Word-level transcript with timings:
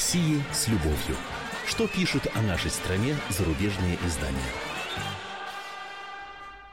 России 0.00 0.42
с 0.50 0.66
любовью. 0.66 1.14
Что 1.66 1.86
пишут 1.86 2.26
о 2.34 2.40
нашей 2.40 2.70
стране 2.70 3.14
зарубежные 3.28 3.98
издания? 4.06 4.38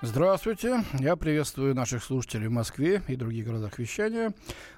Здравствуйте, 0.02 0.86
я 0.94 1.18
приветствую 1.18 1.76
наших 1.76 2.06
слушателей 2.06 2.48
в 2.48 2.52
Москве 2.52 3.02
и 3.10 3.18
других 3.18 3.46
городах 3.48 3.80
вещания. 3.80 4.34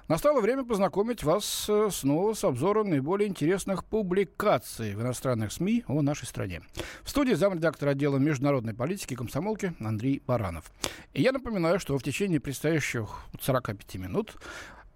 Настало 0.08 0.40
время 0.40 0.64
познакомить 0.64 1.22
вас 1.22 1.66
э, 1.68 1.90
снова 1.92 2.34
с 2.34 2.42
обзором 2.42 2.90
наиболее 2.90 3.28
интересных 3.28 3.84
публикаций 3.84 4.96
в 4.96 5.00
иностранных 5.00 5.52
СМИ 5.52 5.84
о 5.86 6.02
нашей 6.02 6.24
стране. 6.24 6.60
В 7.04 7.10
студии 7.10 7.34
замредактор 7.34 7.90
отдела 7.90 8.16
международной 8.16 8.74
политики 8.74 9.14
комсомолки 9.14 9.74
Андрей 9.78 10.24
Баранов. 10.26 10.72
И 11.12 11.22
я 11.22 11.30
напоминаю, 11.30 11.78
что 11.78 11.96
в 11.96 12.02
течение 12.02 12.40
предстоящих 12.40 13.20
45 13.40 13.94
минут 13.94 14.34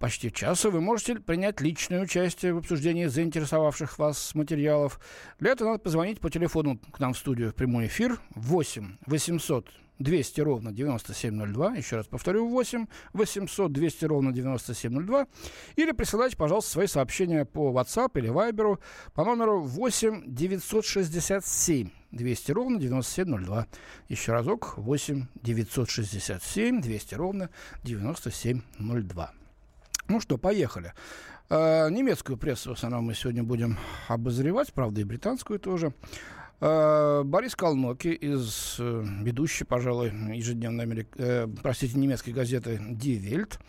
почти 0.05 0.31
часа 0.31 0.69
вы 0.69 0.81
можете 0.81 1.15
принять 1.15 1.61
личное 1.61 1.99
участие 1.99 2.53
в 2.53 2.59
обсуждении 2.59 3.07
заинтересовавших 3.07 3.97
вас 3.97 4.35
материалов. 4.35 4.99
Для 5.39 5.53
этого 5.53 5.69
надо 5.69 5.79
позвонить 5.79 6.19
по 6.19 6.29
телефону 6.29 6.77
к 6.91 6.99
нам 6.99 7.13
в 7.13 7.17
студию 7.17 7.49
в 7.49 7.55
прямой 7.55 7.87
эфир 7.87 8.19
8 8.35 8.97
800 9.07 9.67
200 9.97 10.41
ровно 10.41 10.71
9702. 10.71 11.77
Еще 11.77 11.95
раз 11.95 12.05
повторю, 12.05 12.47
8 12.47 12.85
800 13.13 13.71
200 13.71 14.05
ровно 14.05 14.31
9702. 14.31 15.25
Или 15.75 15.91
присылайте, 15.91 16.37
пожалуйста, 16.37 16.69
свои 16.69 16.85
сообщения 16.85 17.43
по 17.43 17.71
WhatsApp 17.71 18.11
или 18.13 18.29
Viber 18.29 18.77
по 19.15 19.25
номеру 19.25 19.63
8 19.63 20.21
967 20.27 21.89
200 22.11 22.51
ровно 22.51 22.77
9702. 22.77 23.65
Еще 24.09 24.33
разок 24.33 24.77
8 24.77 25.25
967 25.41 26.79
200 26.79 27.15
ровно 27.15 27.49
9702. 27.83 29.33
Ну 30.07 30.19
что, 30.19 30.37
поехали. 30.37 30.93
Э, 31.49 31.89
немецкую 31.89 32.37
прессу 32.37 32.71
в 32.71 32.73
основном 32.73 33.05
мы 33.05 33.15
сегодня 33.15 33.43
будем 33.43 33.77
обозревать, 34.07 34.73
правда, 34.73 35.01
и 35.01 35.03
британскую 35.03 35.59
тоже. 35.59 35.93
Э, 36.61 37.23
Борис 37.23 37.55
Колноки 37.55 38.09
из 38.09 38.77
э, 38.79 39.03
ведущей, 39.21 39.63
пожалуй, 39.63 40.11
ежедневной, 40.35 40.83
Америк... 40.85 41.09
простите, 41.61 41.97
немецкой 41.97 42.31
газеты 42.31 42.75
Die 42.75 43.19
Welt 43.19 43.59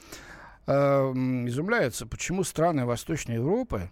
изумляется, 0.69 2.07
почему 2.07 2.43
страны 2.43 2.87
Восточной 2.87 3.37
Европы 3.37 3.89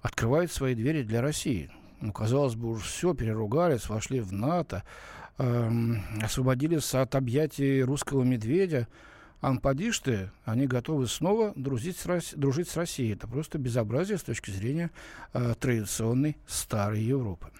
открывают 0.00 0.50
свои 0.50 0.74
двери 0.74 1.02
для 1.02 1.20
России. 1.20 1.70
Ну, 2.00 2.12
казалось 2.12 2.54
бы, 2.54 2.70
уж 2.70 2.84
все, 2.84 3.14
переругались, 3.14 3.88
вошли 3.88 4.20
в 4.20 4.32
НАТО, 4.32 4.82
э, 5.38 5.70
освободились 6.22 6.94
от 6.94 7.14
объятий 7.14 7.82
русского 7.82 8.22
медведя. 8.22 8.88
Анпадишь 9.46 10.00
ты, 10.00 10.32
они 10.44 10.66
готовы 10.66 11.06
снова 11.06 11.52
дружить 11.54 11.96
с, 11.96 12.34
дружить 12.34 12.68
с 12.68 12.76
Россией. 12.76 13.12
Это 13.12 13.28
просто 13.28 13.58
безобразие 13.58 14.18
с 14.18 14.24
точки 14.24 14.50
зрения 14.50 14.90
э, 15.34 15.54
традиционной 15.60 16.36
старой 16.48 17.00
Европы. 17.00 17.52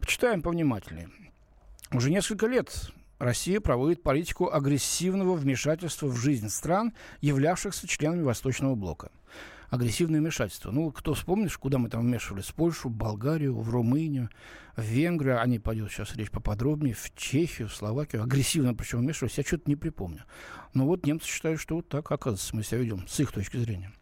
Почитаем 0.00 0.42
повнимательнее. 0.42 1.08
Уже 1.92 2.10
несколько 2.10 2.48
лет 2.48 2.90
Россия 3.20 3.60
проводит 3.60 4.02
политику 4.02 4.50
агрессивного 4.50 5.34
вмешательства 5.34 6.08
в 6.08 6.16
жизнь 6.16 6.48
стран, 6.48 6.94
являвшихся 7.20 7.86
членами 7.86 8.22
Восточного 8.22 8.74
блока 8.74 9.12
агрессивное 9.70 10.20
вмешательство. 10.20 10.70
Ну, 10.70 10.90
кто 10.92 11.14
вспомнишь, 11.14 11.56
куда 11.56 11.78
мы 11.78 11.88
там 11.88 12.02
вмешивались? 12.02 12.46
В 12.46 12.54
Польшу, 12.54 12.88
в 12.88 12.92
Болгарию, 12.92 13.56
в 13.56 13.70
Румынию, 13.70 14.28
в 14.76 14.82
Венгрию, 14.82 15.40
они 15.40 15.58
пойдет 15.58 15.90
сейчас 15.90 16.14
речь 16.16 16.30
поподробнее, 16.30 16.94
в 16.94 17.14
Чехию, 17.14 17.68
в 17.68 17.74
Словакию. 17.74 18.22
Агрессивно 18.22 18.74
причем 18.74 18.98
вмешивались, 18.98 19.38
я 19.38 19.44
что-то 19.44 19.64
не 19.66 19.76
припомню. 19.76 20.24
Но 20.74 20.86
вот 20.86 21.06
немцы 21.06 21.26
считают, 21.26 21.60
что 21.60 21.76
вот 21.76 21.88
так, 21.88 22.10
оказывается, 22.10 22.54
мы 22.54 22.62
себя 22.62 22.78
ведем, 22.78 23.06
с 23.08 23.18
их 23.20 23.32
точки 23.32 23.56
зрения. 23.56 23.92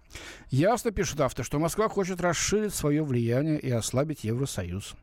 Ясно, 0.50 0.90
пишет 0.90 1.20
автор, 1.20 1.44
что 1.44 1.58
Москва 1.58 1.88
хочет 1.88 2.20
расширить 2.20 2.74
свое 2.74 3.02
влияние 3.04 3.60
и 3.60 3.70
ослабить 3.70 4.24
Евросоюз. 4.24 4.94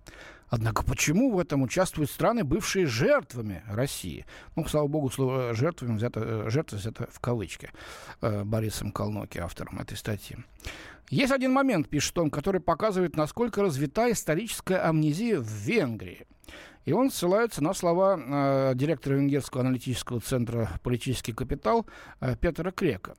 Однако 0.50 0.84
почему 0.84 1.32
в 1.32 1.40
этом 1.40 1.64
участвуют 1.64 2.10
страны, 2.10 2.44
бывшие 2.44 2.86
жертвами 2.86 3.64
России? 3.68 4.26
Ну, 4.56 4.66
слава 4.68 4.88
богу, 4.88 5.10
слово 5.10 5.54
«жертвами» 5.54 5.98
взято, 5.98 6.20
э, 6.24 6.50
«жертва» 6.50 6.78
взято 6.78 7.08
в 7.12 7.20
кавычки 7.20 7.72
э, 8.22 8.44
Борисом 8.44 8.92
Колноки, 8.92 9.40
автором 9.40 9.80
этой 9.80 9.98
статьи. 9.98 10.38
Есть 11.10 11.32
один 11.32 11.52
момент, 11.52 11.90
пишет 11.90 12.18
он, 12.18 12.30
который 12.30 12.62
показывает, 12.62 13.16
насколько 13.16 13.62
развита 13.62 14.12
историческая 14.12 14.78
амнезия 14.78 15.40
в 15.40 15.48
Венгрии. 15.48 16.26
И 16.86 16.94
он 16.94 17.10
ссылается 17.10 17.64
на 17.64 17.74
слова 17.74 18.20
э, 18.20 18.76
директора 18.76 19.16
Венгерского 19.16 19.62
аналитического 19.62 20.20
центра 20.20 20.70
«Политический 20.84 21.34
капитал» 21.34 21.88
э, 22.22 22.36
Петра 22.40 22.70
Крека. 22.72 23.16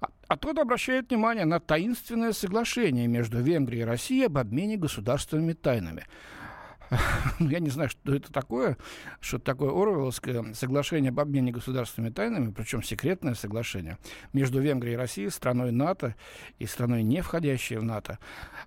А, 0.00 0.06
а 0.28 0.36
тот 0.36 0.58
обращает 0.58 1.10
внимание 1.10 1.44
на 1.44 1.58
таинственное 1.58 2.32
соглашение 2.32 3.08
между 3.08 3.40
Венгрией 3.40 3.82
и 3.82 3.84
Россией 3.84 4.26
об 4.26 4.38
обмене 4.38 4.76
государственными 4.76 5.54
тайнами– 5.54 6.04
я 7.40 7.58
не 7.58 7.70
знаю, 7.70 7.88
что 7.88 8.14
это 8.14 8.32
такое, 8.32 8.76
что 9.20 9.38
такое 9.38 9.70
Орвеловское 9.70 10.54
соглашение 10.54 11.10
об 11.10 11.20
обмене 11.20 11.52
государственными 11.52 12.12
тайнами, 12.12 12.50
причем 12.50 12.82
секретное 12.82 13.34
соглашение 13.34 13.98
между 14.32 14.60
Венгрией 14.60 14.94
и 14.94 14.96
Россией, 14.96 15.30
страной 15.30 15.72
НАТО 15.72 16.14
и 16.58 16.66
страной, 16.66 17.02
не 17.02 17.20
входящей 17.22 17.76
в 17.76 17.84
НАТО. 17.84 18.18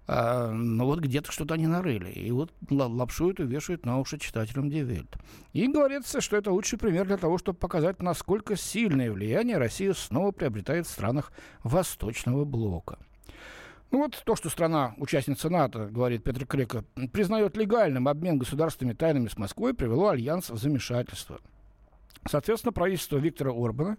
А, 0.07 0.51
но 0.51 0.85
вот 0.85 0.99
где-то 0.99 1.31
что-то 1.31 1.55
они 1.55 1.67
нарыли. 1.67 2.11
И 2.11 2.31
вот 2.31 2.51
лапшу 2.69 3.31
эту 3.31 3.45
вешают 3.45 3.85
на 3.85 3.99
уши 3.99 4.19
читателям 4.19 4.69
Die 4.69 4.87
Welt. 4.87 5.17
И 5.53 5.67
говорится, 5.67 6.21
что 6.21 6.37
это 6.37 6.51
лучший 6.51 6.77
пример 6.77 7.07
для 7.07 7.17
того, 7.17 7.37
чтобы 7.37 7.57
показать, 7.57 8.01
насколько 8.01 8.55
сильное 8.55 9.11
влияние 9.11 9.57
Россия 9.57 9.93
снова 9.93 10.31
приобретает 10.31 10.87
в 10.87 10.91
странах 10.91 11.31
Восточного 11.63 12.45
блока. 12.45 12.99
Ну 13.91 13.97
вот 13.97 14.21
то, 14.25 14.37
что 14.37 14.49
страна, 14.49 14.93
участница 14.97 15.49
НАТО, 15.49 15.89
говорит 15.91 16.23
Петр 16.23 16.45
Крека, 16.45 16.85
признает 17.11 17.57
легальным 17.57 18.07
обмен 18.07 18.37
государственными 18.37 18.95
тайнами 18.95 19.27
с 19.27 19.37
Москвой, 19.37 19.73
привело 19.73 20.07
Альянс 20.07 20.49
в 20.49 20.57
замешательство. 20.57 21.39
Соответственно, 22.25 22.71
правительство 22.71 23.17
Виктора 23.17 23.51
Орбана, 23.51 23.97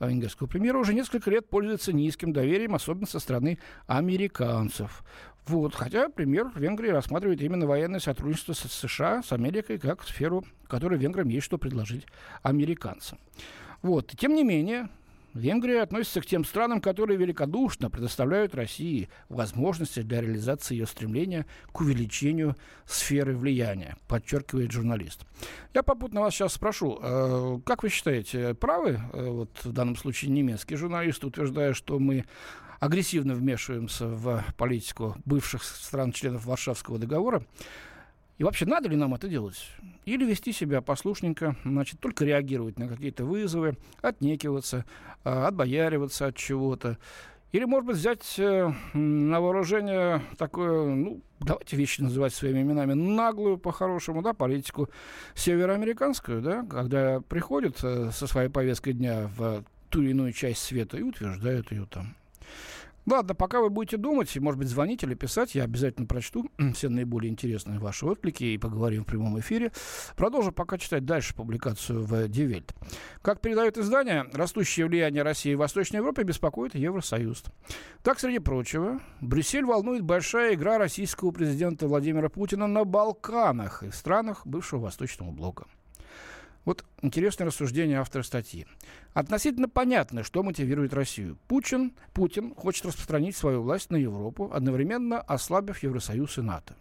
э, 0.00 0.08
венгерского 0.08 0.46
премьера, 0.46 0.78
уже 0.78 0.94
несколько 0.94 1.30
лет 1.30 1.48
пользуется 1.48 1.92
низким 1.92 2.32
доверием, 2.32 2.74
особенно 2.74 3.06
со 3.06 3.20
стороны 3.20 3.58
американцев. 3.86 5.04
Вот. 5.46 5.74
Хотя 5.74 6.08
премьер 6.08 6.50
Венгрии 6.54 6.88
рассматривает 6.88 7.40
именно 7.40 7.66
военное 7.66 8.00
сотрудничество 8.00 8.54
с 8.54 8.60
США, 8.60 9.22
с 9.22 9.32
Америкой, 9.32 9.78
как 9.78 10.02
сферу, 10.02 10.44
которой 10.66 10.98
венграм 10.98 11.28
есть 11.28 11.44
что 11.44 11.58
предложить 11.58 12.06
американцам. 12.42 13.18
Вот. 13.82 14.12
Тем 14.18 14.34
не 14.34 14.44
менее, 14.44 14.88
Венгрия 15.38 15.82
относится 15.82 16.20
к 16.20 16.26
тем 16.26 16.44
странам, 16.44 16.80
которые 16.80 17.16
великодушно 17.16 17.90
предоставляют 17.90 18.54
России 18.54 19.08
возможности 19.28 20.02
для 20.02 20.20
реализации 20.20 20.74
ее 20.74 20.86
стремления 20.86 21.46
к 21.72 21.80
увеличению 21.80 22.56
сферы 22.86 23.36
влияния, 23.36 23.96
подчеркивает 24.08 24.72
журналист. 24.72 25.24
Я 25.74 25.82
попутно 25.82 26.20
вас 26.20 26.34
сейчас 26.34 26.54
спрошу, 26.54 26.98
э, 27.00 27.60
как 27.64 27.82
вы 27.82 27.88
считаете, 27.88 28.54
правы 28.54 29.00
э, 29.12 29.28
вот 29.28 29.50
в 29.62 29.72
данном 29.72 29.96
случае 29.96 30.32
немецкий 30.32 30.76
журналист, 30.76 31.24
утверждая, 31.24 31.72
что 31.72 31.98
мы 31.98 32.24
агрессивно 32.80 33.34
вмешиваемся 33.34 34.06
в 34.06 34.44
политику 34.56 35.16
бывших 35.24 35.62
стран-членов 35.62 36.46
Варшавского 36.46 36.98
договора? 36.98 37.44
И 38.38 38.44
вообще, 38.44 38.66
надо 38.66 38.88
ли 38.88 38.96
нам 38.96 39.14
это 39.14 39.28
делать? 39.28 39.60
Или 40.04 40.24
вести 40.24 40.52
себя 40.52 40.80
послушненько, 40.80 41.56
значит, 41.64 41.98
только 41.98 42.24
реагировать 42.24 42.78
на 42.78 42.88
какие-то 42.88 43.24
вызовы, 43.24 43.76
отнекиваться, 44.00 44.84
а, 45.24 45.48
отбояриваться 45.48 46.26
от 46.26 46.36
чего-то. 46.36 46.98
Или, 47.50 47.64
может 47.64 47.86
быть, 47.86 47.96
взять 47.96 48.38
э, 48.38 48.72
на 48.92 49.40
вооружение 49.40 50.22
такое, 50.36 50.94
ну, 50.94 51.22
давайте 51.40 51.76
вещи 51.76 52.02
называть 52.02 52.34
своими 52.34 52.60
именами, 52.60 52.92
наглую, 52.92 53.58
по-хорошему, 53.58 54.22
да, 54.22 54.34
политику 54.34 54.90
североамериканскую, 55.34 56.42
да, 56.42 56.62
когда 56.62 57.20
приходят 57.22 57.82
э, 57.82 58.10
со 58.12 58.26
своей 58.26 58.50
повесткой 58.50 58.92
дня 58.92 59.30
в 59.34 59.64
ту 59.88 60.02
или 60.02 60.10
иную 60.10 60.32
часть 60.32 60.62
света 60.62 60.98
и 60.98 61.02
утверждают 61.02 61.72
ее 61.72 61.86
там. 61.86 62.14
Ладно, 63.10 63.34
пока 63.34 63.62
вы 63.62 63.70
будете 63.70 63.96
думать, 63.96 64.36
может 64.36 64.58
быть, 64.58 64.68
звонить 64.68 65.02
или 65.02 65.14
писать, 65.14 65.54
я 65.54 65.64
обязательно 65.64 66.06
прочту 66.06 66.50
все 66.74 66.90
наиболее 66.90 67.30
интересные 67.30 67.78
ваши 67.78 68.04
отклики 68.04 68.44
и 68.44 68.58
поговорим 68.58 69.04
в 69.04 69.06
прямом 69.06 69.40
эфире. 69.40 69.72
Продолжу 70.14 70.52
пока 70.52 70.76
читать 70.76 71.06
дальше 71.06 71.34
публикацию 71.34 72.02
в 72.02 72.28
Die 72.28 72.45
Welt. 72.45 72.74
Как 73.22 73.40
передает 73.40 73.78
издание, 73.78 74.26
растущее 74.34 74.86
влияние 74.86 75.22
России 75.22 75.54
в 75.54 75.58
Восточной 75.58 75.96
Европе 75.96 76.22
беспокоит 76.22 76.74
Евросоюз. 76.74 77.44
Так, 78.02 78.20
среди 78.20 78.40
прочего, 78.40 79.00
Брюссель 79.22 79.64
волнует 79.64 80.02
большая 80.02 80.52
игра 80.52 80.76
российского 80.76 81.30
президента 81.30 81.88
Владимира 81.88 82.28
Путина 82.28 82.66
на 82.66 82.84
Балканах 82.84 83.84
и 83.84 83.90
странах 83.90 84.46
бывшего 84.46 84.80
Восточного 84.80 85.30
блока. 85.30 85.64
Вот 86.64 86.84
интересное 87.02 87.46
рассуждение 87.46 87.98
автора 87.98 88.22
статьи. 88.22 88.66
Относительно 89.14 89.68
понятно, 89.68 90.22
что 90.22 90.42
мотивирует 90.42 90.92
Россию. 90.92 91.38
Путин, 91.48 91.92
Путин 92.12 92.54
хочет 92.54 92.86
распространить 92.86 93.36
свою 93.36 93.62
власть 93.62 93.90
на 93.90 93.96
Европу, 93.96 94.50
одновременно 94.52 95.20
ослабив 95.20 95.82
Евросоюз 95.82 96.38
и 96.38 96.42
НАТО. 96.42 96.74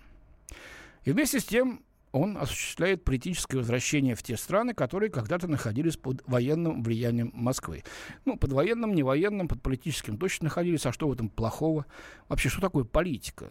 И 1.05 1.11
вместе 1.11 1.39
с 1.39 1.45
тем 1.45 1.81
он 2.11 2.37
осуществляет 2.37 3.03
политическое 3.03 3.57
возвращение 3.57 4.15
в 4.15 4.23
те 4.23 4.37
страны, 4.37 4.73
которые 4.73 5.09
когда-то 5.09 5.47
находились 5.47 5.97
под 5.97 6.23
военным 6.27 6.83
влиянием 6.83 7.31
Москвы. 7.33 7.83
Ну, 8.25 8.37
под 8.37 8.51
военным, 8.53 8.95
не 8.95 9.03
военным, 9.03 9.47
под 9.47 9.61
политическим 9.61 10.17
точно 10.17 10.45
находились. 10.45 10.85
А 10.85 10.91
что 10.91 11.07
в 11.07 11.13
этом 11.13 11.29
плохого? 11.29 11.85
Вообще, 12.27 12.49
что 12.49 12.61
такое 12.61 12.85
политика? 12.85 13.49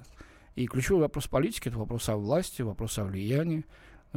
И 0.55 0.67
ключевой 0.67 1.03
вопрос 1.03 1.29
политики– 1.29 1.69
это 1.71 1.79
вопрос 1.79 2.09
о 2.09 2.17
власти, 2.17 2.63
вопрос 2.63 2.99
о 2.99 3.05
влиянии. 3.05 3.65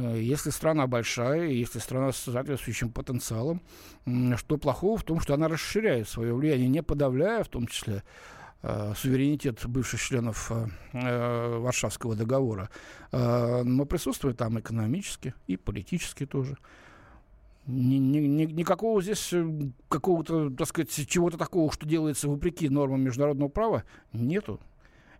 Э, 0.00 0.20
если 0.20 0.50
страна 0.50 0.86
большая, 0.86 1.48
если 1.48 1.78
страна 1.78 2.12
с 2.12 2.16
соответствующим 2.16 2.90
потенциалом, 2.90 3.60
что 4.36 4.56
плохого 4.56 4.96
в 4.96 5.04
том, 5.04 5.20
что 5.20 5.34
она 5.34 5.48
расширяет 5.48 6.08
свое 6.08 6.34
влияние, 6.34 6.68
не 6.68 6.82
подавляя 6.82 7.44
в 7.44 7.48
том 7.48 7.66
числе 7.66 8.02
э, 8.62 8.94
суверенитет 8.96 9.60
бывших 9.66 10.00
членов 10.00 10.50
э, 10.92 11.58
Варшавского 11.58 12.16
договора, 12.16 12.70
но 13.12 13.84
присутствует 13.84 14.36
там 14.36 14.58
экономически 14.58 15.34
и 15.46 15.56
политически 15.56 16.26
тоже. 16.26 16.56
Ни, 17.66 17.96
ни, 17.96 18.18
ни, 18.18 18.44
никакого 18.44 19.02
здесь 19.02 19.34
какого-то, 19.88 20.50
так 20.50 20.66
сказать, 20.66 20.90
чего-то 21.08 21.36
такого, 21.36 21.70
что 21.70 21.86
делается 21.86 22.28
вопреки 22.28 22.68
нормам 22.68 23.02
международного 23.02 23.48
права, 23.48 23.84
нету. 24.12 24.60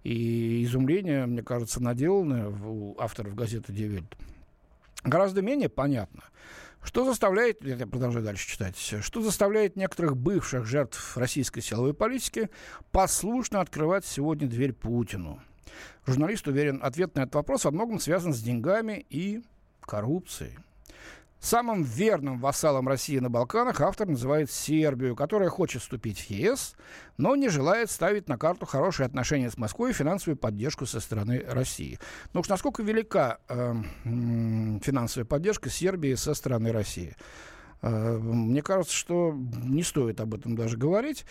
И 0.03 0.65
изумление, 0.65 1.27
мне 1.27 1.43
кажется, 1.43 1.83
наделанное 1.83 2.49
у 2.49 2.97
авторов 2.99 3.35
газеты 3.35 3.73
«Die 3.73 3.93
Welt» 3.93 4.17
гораздо 5.05 5.43
менее 5.43 5.69
понятно. 5.69 6.25
Что 6.83 7.05
заставляет, 7.05 7.63
я 7.63 7.87
продолжаю 7.87 8.25
дальше 8.25 8.49
читать, 8.49 8.77
что 8.77 9.23
заставляет 9.23 9.77
некоторых 9.77 10.17
бывших 10.17 10.65
жертв 10.65 11.17
российской 11.17 11.61
силовой 11.61 11.93
политики 11.93 12.49
послушно 12.91 13.61
открывать 13.61 14.07
сегодня 14.07 14.49
дверь 14.49 14.73
Путину? 14.73 15.43
Журналист 16.07 16.49
уверен, 16.49 16.81
ответ 16.83 17.15
на 17.15 17.21
этот 17.21 17.35
вопрос 17.35 17.65
во 17.65 17.71
многом 17.71 18.01
связан 18.01 18.33
с 18.33 18.41
деньгами 18.41 19.05
и 19.11 19.43
коррупцией. 19.83 20.59
Самым 21.41 21.83
верным 21.83 22.39
вассалом 22.39 22.87
России 22.87 23.19
на 23.19 23.31
Балканах 23.31 23.81
автор 23.81 24.07
называет 24.07 24.51
Сербию, 24.51 25.17
которая 25.17 25.49
хочет 25.49 25.81
вступить 25.81 26.21
в 26.21 26.31
ЕС, 26.31 26.77
но 27.17 27.35
не 27.35 27.49
желает 27.49 27.91
ставить 27.91 28.29
на 28.29 28.37
карту 28.37 28.67
хорошие 28.67 29.07
отношения 29.07 29.51
с 29.51 29.57
Москвой 29.57 29.91
и 29.91 29.95
финансовую 29.95 30.37
поддержку 30.37 30.85
со 30.85 31.01
стороны 31.01 31.43
России. 31.49 31.99
Ну 32.35 32.41
уж 32.41 32.49
насколько 32.49 32.83
велика 32.83 33.39
э, 33.49 33.75
финансовая 34.05 35.25
поддержка 35.25 35.71
Сербии 35.71 36.15
со 36.15 36.35
стороны 36.35 36.73
России? 36.73 37.17
Э, 37.81 38.19
мне 38.19 38.61
кажется, 38.61 38.95
что 38.95 39.35
не 39.35 39.83
стоит 39.83 40.21
об 40.21 40.35
этом 40.35 40.57
даже 40.57 40.77
говорить. 40.77 41.25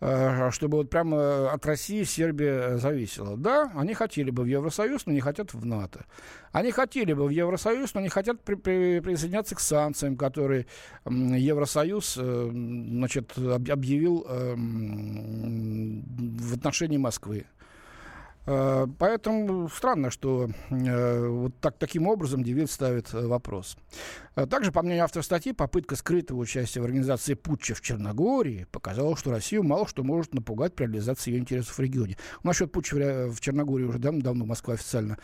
Э, 0.00 0.50
чтобы 0.50 0.78
вот 0.78 0.90
прямо 0.90 1.52
от 1.52 1.64
России 1.66 2.02
Сербия 2.02 2.76
зависела. 2.76 3.36
Да, 3.36 3.70
они 3.74 3.94
хотели 3.94 4.30
бы 4.30 4.42
в 4.42 4.46
Евросоюз, 4.46 5.06
но 5.06 5.12
не 5.12 5.20
хотят 5.20 5.54
в 5.54 5.64
НАТО. 5.64 6.04
Они 6.52 6.72
хотели 6.72 7.12
бы 7.12 7.26
в 7.26 7.30
Евросоюз, 7.30 7.94
но 7.94 8.00
не 8.00 8.08
хотят 8.08 8.40
при, 8.40 8.56
при, 8.56 9.00
присоединяться 9.00 9.54
к 9.54 9.60
санкциям, 9.60 10.16
которые 10.16 10.66
Евросоюз 11.06 12.16
э, 12.18 12.50
значит, 12.52 13.38
объявил 13.38 14.26
э, 14.28 14.54
в 14.56 16.54
отношении 16.54 16.98
Москвы. 16.98 17.46
Э, 18.46 18.86
поэтому 18.98 19.68
странно, 19.68 20.10
что 20.10 20.50
э, 20.70 21.26
вот 21.26 21.58
так, 21.60 21.78
таким 21.78 22.06
образом 22.06 22.44
Девиль 22.44 22.66
ставит 22.66 23.12
э, 23.14 23.26
вопрос. 23.26 23.76
Также, 24.50 24.72
по 24.72 24.82
мнению 24.82 25.04
автора 25.04 25.22
статьи, 25.22 25.52
попытка 25.52 25.94
скрытого 25.94 26.38
участия 26.38 26.80
в 26.80 26.84
организации 26.84 27.34
путча 27.34 27.74
в 27.74 27.80
Черногории 27.80 28.66
показала, 28.72 29.16
что 29.16 29.30
Россию 29.30 29.62
мало 29.62 29.86
что 29.86 30.02
может 30.02 30.34
напугать 30.34 30.74
при 30.74 30.86
реализации 30.86 31.30
ее 31.30 31.38
интересов 31.38 31.78
в 31.78 31.80
регионе. 31.80 32.16
Насчет 32.42 32.72
путча 32.72 33.28
в 33.30 33.40
Черногории 33.40 33.84
уже 33.84 33.98
давно, 33.98 34.22
давно 34.22 34.44
Москва 34.44 34.74
официально 34.74 35.18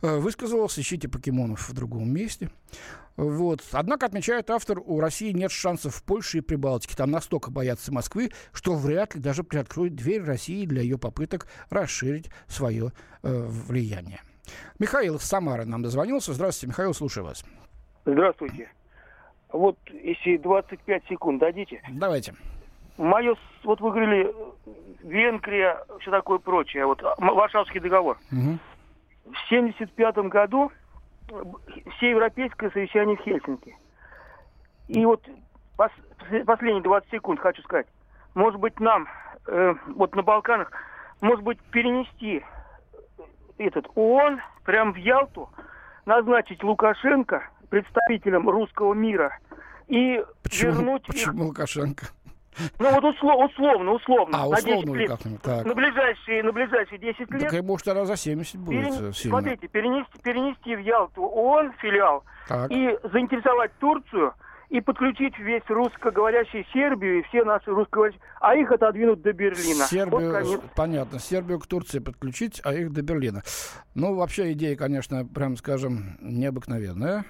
высказывалась. 0.00 0.78
Ищите 0.78 1.08
покемонов 1.08 1.68
в 1.68 1.74
другом 1.74 2.12
месте. 2.12 2.50
Вот. 3.16 3.62
Однако, 3.72 4.06
отмечает 4.06 4.50
автор, 4.50 4.78
у 4.84 5.00
России 5.00 5.32
нет 5.32 5.50
шансов 5.50 5.96
в 5.96 6.02
Польше 6.02 6.38
и 6.38 6.40
Прибалтике. 6.42 6.96
Там 6.96 7.10
настолько 7.10 7.50
боятся 7.50 7.92
Москвы, 7.92 8.30
что 8.52 8.74
вряд 8.74 9.14
ли 9.14 9.20
даже 9.20 9.42
приоткроют 9.42 9.94
дверь 9.94 10.22
России 10.22 10.66
для 10.66 10.82
ее 10.82 10.98
попыток 10.98 11.46
расширить 11.70 12.30
свое 12.66 12.90
э, 13.22 13.46
влияние. 13.68 14.20
Михаил 14.78 15.16
из 15.16 15.22
Самары 15.22 15.64
нам 15.64 15.82
дозвонился. 15.82 16.32
Здравствуйте, 16.32 16.68
Михаил, 16.68 16.94
слушаю 16.94 17.24
вас. 17.24 17.44
Здравствуйте. 18.04 18.70
Вот 19.52 19.78
если 19.92 20.36
25 20.36 21.04
секунд 21.08 21.40
дадите. 21.40 21.80
Давайте. 21.90 22.34
Мое, 22.98 23.36
вот 23.64 23.80
вы 23.80 23.90
говорили, 23.90 24.34
Венгрия, 25.02 25.78
все 26.00 26.10
такое 26.10 26.38
прочее, 26.38 26.86
вот 26.86 27.02
Варшавский 27.18 27.80
договор. 27.80 28.18
Угу. 28.32 28.58
В 29.32 29.48
75 29.48 30.16
году 30.28 30.72
всеевропейское 31.96 32.70
совещание 32.70 33.16
в 33.16 33.20
Хельсинки. 33.20 33.76
И 34.88 35.04
вот 35.04 35.22
пос, 35.76 35.90
последние 36.46 36.82
20 36.82 37.10
секунд 37.10 37.40
хочу 37.40 37.62
сказать. 37.62 37.86
Может 38.34 38.60
быть, 38.60 38.78
нам, 38.80 39.08
э, 39.46 39.74
вот 39.94 40.14
на 40.14 40.22
Балканах, 40.22 40.70
может 41.20 41.44
быть, 41.44 41.58
перенести 41.70 42.42
этот 43.58 43.86
ООН 43.94 44.40
прямо 44.64 44.92
в 44.92 44.96
Ялту, 44.96 45.50
назначить 46.04 46.62
Лукашенко 46.62 47.48
представителем 47.70 48.48
русского 48.48 48.94
мира 48.94 49.38
и 49.88 50.22
почему, 50.42 50.72
вернуть... 50.72 51.06
Почему 51.06 51.42
их... 51.42 51.48
Лукашенко? 51.48 52.06
Ну 52.78 52.90
вот 52.90 53.04
услов, 53.04 53.50
условно, 53.50 53.92
условно. 53.92 54.38
А, 54.38 54.48
условно 54.48 54.92
на 54.92 54.98
10 54.98 55.26
лет. 55.26 55.42
Так. 55.42 55.66
На 55.66 55.74
ближайшие, 55.74 56.42
на 56.42 56.52
ближайшие 56.52 56.98
10 56.98 57.30
лет. 57.32 57.50
Так 57.50 57.62
может 57.62 57.84
тогда 57.84 58.06
за 58.06 58.16
70 58.16 58.56
будет 58.58 58.84
Перен... 58.84 59.12
сильно. 59.12 59.38
Смотрите, 59.38 59.68
перенести, 59.68 60.18
перенести 60.22 60.74
в 60.74 60.80
Ялту 60.80 61.22
ООН 61.22 61.72
филиал 61.82 62.24
так. 62.48 62.70
и 62.70 62.98
заинтересовать 63.12 63.72
Турцию– 63.78 64.32
и 64.68 64.80
подключить 64.80 65.38
весь 65.38 65.62
русскоговорящий 65.68 66.66
Сербию 66.72 67.20
и 67.20 67.22
все 67.24 67.44
наши 67.44 67.70
русскоговорящие, 67.70 68.22
а 68.40 68.54
их 68.54 68.70
отодвинуть 68.70 69.22
до 69.22 69.32
Берлина. 69.32 69.84
Сербию, 69.84 70.44
вот 70.44 70.64
понятно, 70.74 71.18
Сербию 71.18 71.58
к 71.60 71.66
Турции 71.66 71.98
подключить, 71.98 72.60
а 72.64 72.74
их 72.74 72.92
до 72.92 73.02
Берлина. 73.02 73.42
Ну, 73.94 74.14
вообще 74.14 74.52
идея, 74.52 74.76
конечно, 74.76 75.24
прям 75.24 75.56
скажем, 75.56 76.16
необыкновенная. 76.20 77.24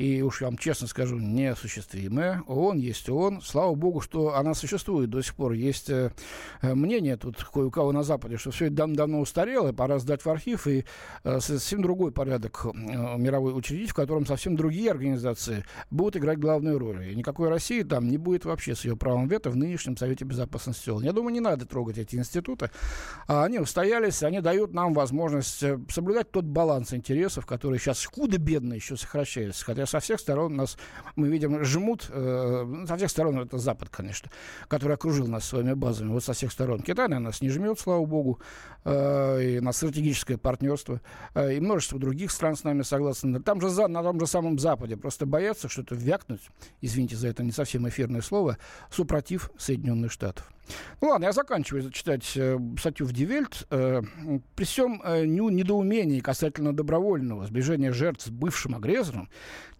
И 0.00 0.22
уж 0.22 0.40
я 0.40 0.46
вам 0.46 0.56
честно 0.56 0.86
скажу, 0.86 1.18
неосуществимая. 1.18 2.42
ООН 2.46 2.78
есть 2.78 3.06
ООН. 3.10 3.42
Слава 3.42 3.74
богу, 3.74 4.00
что 4.00 4.34
она 4.34 4.54
существует 4.54 5.10
до 5.10 5.20
сих 5.20 5.34
пор. 5.34 5.52
Есть 5.52 5.90
э, 5.90 6.10
мнение 6.62 7.18
тут 7.18 7.36
кое 7.44 7.66
у 7.66 7.70
кого 7.70 7.92
на 7.92 8.02
Западе, 8.02 8.38
что 8.38 8.50
все 8.50 8.68
это 8.68 8.76
дав 8.76 8.92
давно 8.92 9.20
устарело, 9.20 9.72
пора 9.72 9.98
сдать 9.98 10.24
в 10.24 10.30
архив 10.30 10.66
и 10.66 10.86
э, 11.22 11.40
совсем 11.40 11.82
другой 11.82 12.12
порядок 12.12 12.64
э, 12.64 12.70
мировой 12.72 13.52
учредить, 13.54 13.90
в 13.90 13.94
котором 13.94 14.24
совсем 14.24 14.56
другие 14.56 14.90
организации 14.90 15.66
будут 15.90 16.16
играть 16.16 16.38
главную 16.38 16.78
роли. 16.78 17.12
И 17.12 17.14
никакой 17.14 17.50
России 17.50 17.82
там 17.82 18.08
не 18.08 18.16
будет 18.16 18.46
вообще 18.46 18.74
с 18.74 18.86
ее 18.86 18.96
правом 18.96 19.28
вето 19.28 19.50
в 19.50 19.56
нынешнем 19.56 19.98
Совете 19.98 20.24
Безопасности 20.24 20.88
ООН. 20.88 21.02
Я 21.02 21.12
думаю, 21.12 21.34
не 21.34 21.40
надо 21.40 21.66
трогать 21.66 21.98
эти 21.98 22.16
институты. 22.16 22.70
А 23.26 23.44
они 23.44 23.58
устоялись, 23.58 24.22
они 24.22 24.40
дают 24.40 24.72
нам 24.72 24.94
возможность 24.94 25.62
э, 25.62 25.78
соблюдать 25.90 26.30
тот 26.30 26.46
баланс 26.46 26.94
интересов, 26.94 27.44
который 27.44 27.78
сейчас 27.78 28.06
худо-бедно 28.06 28.72
еще 28.72 28.96
сокращается. 28.96 29.62
Хотя 29.62 29.89
со 29.90 30.00
всех 30.00 30.20
сторон 30.20 30.56
нас, 30.56 30.78
мы 31.16 31.28
видим, 31.28 31.62
жмут, 31.64 32.06
э, 32.08 32.84
со 32.86 32.96
всех 32.96 33.10
сторон 33.10 33.40
это 33.40 33.58
Запад, 33.58 33.88
конечно, 33.90 34.30
который 34.68 34.94
окружил 34.94 35.26
нас 35.26 35.44
своими 35.44 35.74
базами, 35.74 36.10
вот 36.10 36.24
со 36.24 36.32
всех 36.32 36.52
сторон. 36.52 36.80
Китай 36.80 37.08
на 37.08 37.20
нас 37.20 37.42
не 37.42 37.50
жмет, 37.50 37.78
слава 37.78 38.04
богу, 38.06 38.40
э, 38.84 39.42
и 39.42 39.60
на 39.60 39.72
стратегическое 39.72 40.38
партнерство, 40.38 41.00
э, 41.34 41.54
и 41.56 41.60
множество 41.60 41.98
других 41.98 42.30
стран 42.30 42.56
с 42.56 42.64
нами 42.64 42.82
согласны. 42.82 43.40
Там 43.40 43.60
же 43.60 43.68
за, 43.68 43.88
на 43.88 44.02
том 44.02 44.18
же 44.18 44.26
самом 44.26 44.58
Западе 44.58 44.96
просто 44.96 45.26
боятся 45.26 45.68
что-то 45.68 45.94
вякнуть 45.94 46.40
извините 46.80 47.16
за 47.16 47.28
это 47.28 47.42
не 47.42 47.52
совсем 47.52 47.88
эфирное 47.88 48.20
слово, 48.20 48.58
супротив 48.90 49.50
Соединенных 49.58 50.12
Штатов. 50.12 50.50
Ну 51.00 51.08
ладно, 51.08 51.26
я 51.26 51.32
заканчиваю 51.32 51.90
читать 51.90 52.32
э, 52.36 52.58
статью 52.78 53.06
в 53.06 53.12
Дивельт. 53.12 53.66
Э, 53.70 54.02
при 54.54 54.64
всем 54.64 55.02
э, 55.04 55.24
недоумении 55.26 56.20
касательно 56.20 56.74
добровольного 56.74 57.46
сближения 57.46 57.92
жертв 57.92 58.26
с 58.26 58.30
бывшим 58.30 58.74
агрессором 58.74 59.28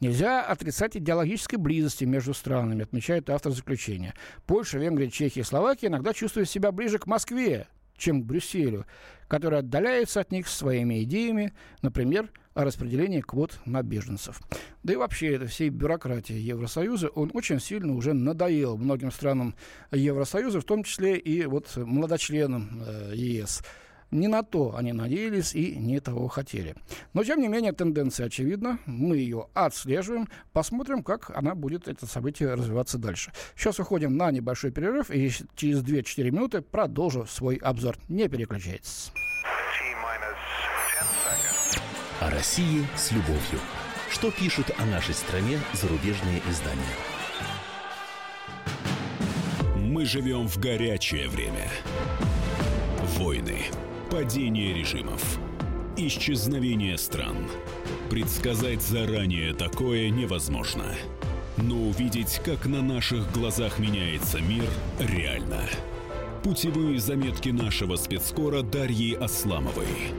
нельзя 0.00 0.42
отрицать 0.42 0.96
идеологической 0.96 1.58
близости 1.58 2.04
между 2.04 2.34
странами, 2.34 2.82
отмечает 2.82 3.30
автор 3.30 3.52
заключения. 3.52 4.14
Польша, 4.46 4.78
Венгрия, 4.78 5.10
Чехия 5.10 5.40
и 5.40 5.44
Словакия 5.44 5.88
иногда 5.88 6.12
чувствуют 6.12 6.48
себя 6.48 6.72
ближе 6.72 6.98
к 6.98 7.06
Москве, 7.06 7.68
чем 7.96 8.22
к 8.22 8.26
Брюсселю, 8.26 8.86
который 9.28 9.60
отдаляется 9.60 10.20
от 10.20 10.32
них 10.32 10.48
своими 10.48 11.02
идеями, 11.02 11.52
например, 11.82 12.30
о 12.60 12.64
распределении 12.64 13.20
квот 13.20 13.58
на 13.64 13.82
беженцев. 13.82 14.40
Да 14.82 14.92
и 14.92 14.96
вообще 14.96 15.34
это 15.34 15.46
всей 15.46 15.70
бюрократии 15.70 16.34
Евросоюза, 16.34 17.08
он 17.08 17.30
очень 17.34 17.60
сильно 17.60 17.94
уже 17.94 18.12
надоел 18.12 18.76
многим 18.76 19.10
странам 19.10 19.54
Евросоюза, 19.90 20.60
в 20.60 20.64
том 20.64 20.84
числе 20.84 21.16
и 21.18 21.46
вот 21.46 21.76
младочленам 21.76 22.82
э, 22.86 23.12
ЕС. 23.14 23.62
Не 24.10 24.26
на 24.26 24.42
то 24.42 24.74
они 24.76 24.92
надеялись 24.92 25.54
и 25.54 25.76
не 25.76 26.00
того 26.00 26.26
хотели. 26.26 26.74
Но, 27.12 27.22
тем 27.22 27.40
не 27.40 27.46
менее, 27.46 27.72
тенденция 27.72 28.26
очевидна. 28.26 28.80
Мы 28.84 29.18
ее 29.18 29.46
отслеживаем. 29.54 30.28
Посмотрим, 30.52 31.04
как 31.04 31.30
она 31.30 31.54
будет, 31.54 31.86
это 31.86 32.06
событие, 32.06 32.54
развиваться 32.54 32.98
дальше. 32.98 33.32
Сейчас 33.54 33.78
уходим 33.78 34.16
на 34.16 34.32
небольшой 34.32 34.72
перерыв. 34.72 35.12
И 35.12 35.30
через 35.54 35.84
2-4 35.84 36.24
минуты 36.32 36.60
продолжу 36.60 37.24
свой 37.26 37.54
обзор. 37.56 37.98
Не 38.08 38.28
переключайтесь. 38.28 39.12
О 42.20 42.28
России 42.28 42.86
с 42.96 43.12
любовью. 43.12 43.58
Что 44.10 44.30
пишут 44.30 44.70
о 44.76 44.84
нашей 44.84 45.14
стране 45.14 45.58
зарубежные 45.72 46.42
издания? 46.50 46.82
Мы 49.74 50.04
живем 50.04 50.46
в 50.46 50.58
горячее 50.58 51.30
время. 51.30 51.70
Войны, 53.16 53.62
падение 54.10 54.74
режимов– 54.74 55.38
исчезновения 55.96 56.98
стран. 56.98 57.38
Предсказать 58.10 58.82
заранее 58.82 59.54
такое 59.54 60.10
невозможно. 60.10 60.84
Но 61.56 61.76
увидеть, 61.76 62.42
как 62.44 62.66
на 62.66 62.82
наших 62.82 63.32
глазах 63.32 63.78
меняется 63.78 64.40
мир, 64.40 64.66
реально. 64.98 65.62
Путевые 66.42 67.00
заметки 67.00 67.48
нашего 67.48 67.96
спецкора 67.96 68.60
Дарьи 68.60 69.14
Асламовой. 69.14 70.12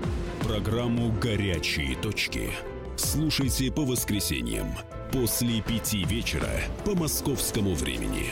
Программу 0.51 1.13
«Горячие 1.13 1.95
точки». 1.95 2.51
Слушайте 2.97 3.71
по 3.71 3.85
воскресеньям 3.85 4.67
после 5.13 5.61
пяти 5.61 6.03
вечера 6.03 6.49
по 6.83 6.93
московскому 6.93 7.73
времени. 7.73 8.25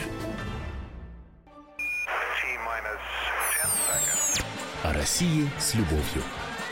О 4.82 4.92
России 4.92 5.48
с 5.58 5.74
любовью. 5.74 6.22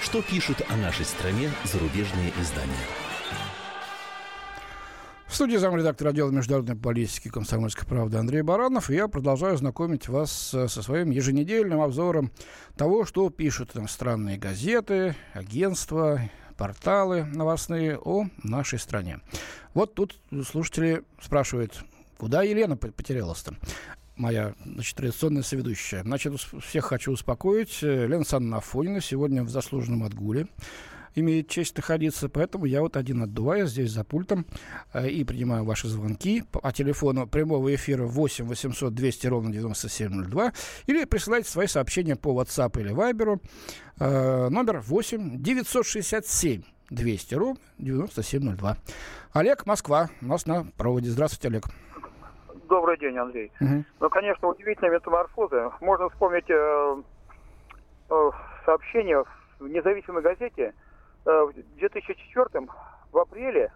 Что 0.03 0.21
пишут 0.21 0.61
о 0.69 0.77
нашей 0.77 1.07
стране 1.07 1.51
зарубежные 1.65 2.31
издания? 2.39 3.08
Студии 5.39 5.55
замредактора 5.55 6.09
отдела 6.09 6.33
международной 6.33 6.75
политики 6.75 7.29
комсомольской 7.29 7.87
правды 7.87 8.17
Андрей 8.17 8.43
Баранов. 8.43 8.91
И 8.91 8.97
я 8.97 9.07
продолжаю 9.07 9.57
знакомить 9.57 10.09
вас 10.09 10.33
со 10.33 10.67
своим 10.67 11.11
еженедельным 11.11 11.81
обзором 11.81 12.33
того, 12.77 13.05
что 13.05 13.31
пишут 13.31 13.77
иностранные 13.77 14.37
газеты, 14.37 15.15
агентства, 15.35 16.21
порталы 16.57 17.23
новостные 17.23 17.99
о 17.99 18.27
нашей 18.43 18.81
стране. 18.81 19.21
Вот 19.75 19.95
тут 19.95 20.19
слушатели 20.45 21.05
спрашивают, 21.23 21.85
куда 22.17 22.43
Елена 22.43 22.77
потерялась-то? 22.77 23.55
моя 24.17 24.55
значит, 24.65 24.97
традиционная 24.97 25.43
соведущая. 25.45 26.03
Значит, 26.03 26.35
всех 26.35 26.87
хочу 26.87 27.13
успокоить. 27.13 27.81
Лена 27.81 28.25
Санна 28.25 28.57
Афонина 28.57 29.01
сегодня 29.01 29.45
в 29.45 29.51
заслуженном 29.51 30.03
отгуле 30.03 30.49
имеет 31.21 31.49
честь 31.49 31.77
находиться, 31.77 32.29
поэтому 32.29 32.65
я 32.65 32.81
вот 32.81 32.97
один 32.97 33.23
отдуваю 33.23 33.67
здесь 33.67 33.91
за 33.91 34.05
пультом 34.05 34.47
э, 34.93 35.09
и 35.09 35.25
принимаю 35.25 35.65
ваши 35.65 35.89
звонки 35.89 36.43
по 36.43 36.73
телефону 36.73 37.27
прямого 37.27 37.75
эфира 37.75 38.05
8 38.05 38.47
800 38.47 38.95
200 38.95 39.27
ровно 39.27 39.53
9702 39.53 40.53
или 40.87 41.05
присылайте 41.05 41.51
свои 41.51 41.67
сообщения 41.67 42.17
по 42.17 42.41
WhatsApp 42.41 42.81
или 42.81 42.93
Viber 42.93 43.41
э, 44.01 44.49
номер 44.49 44.81
8 44.81 45.43
967 45.43 46.63
200 46.91 47.35
ровно 47.35 47.61
9702. 47.79 48.77
Олег, 49.35 49.67
Москва, 49.67 50.09
у 50.23 50.27
нас 50.27 50.47
на 50.47 50.67
проводе. 50.77 51.11
Здравствуйте, 51.11 51.49
Олег. 51.49 51.65
Добрый 52.69 52.99
день, 52.99 53.17
Андрей. 53.17 53.51
Угу. 53.61 53.85
Ну, 54.01 54.11
конечно, 54.11 54.49
удивительная 54.49 54.93
метаморфоза. 54.93 55.73
Можно 55.81 56.09
вспомнить 56.11 56.49
э, 56.49 57.03
э, 58.11 58.31
сообщение 58.65 59.25
в 59.59 59.69
независимой 59.69 60.23
газете 60.23 60.75
в 61.25 61.53
2004 61.77 62.67
в 63.13 63.19
апреле, 63.19 63.73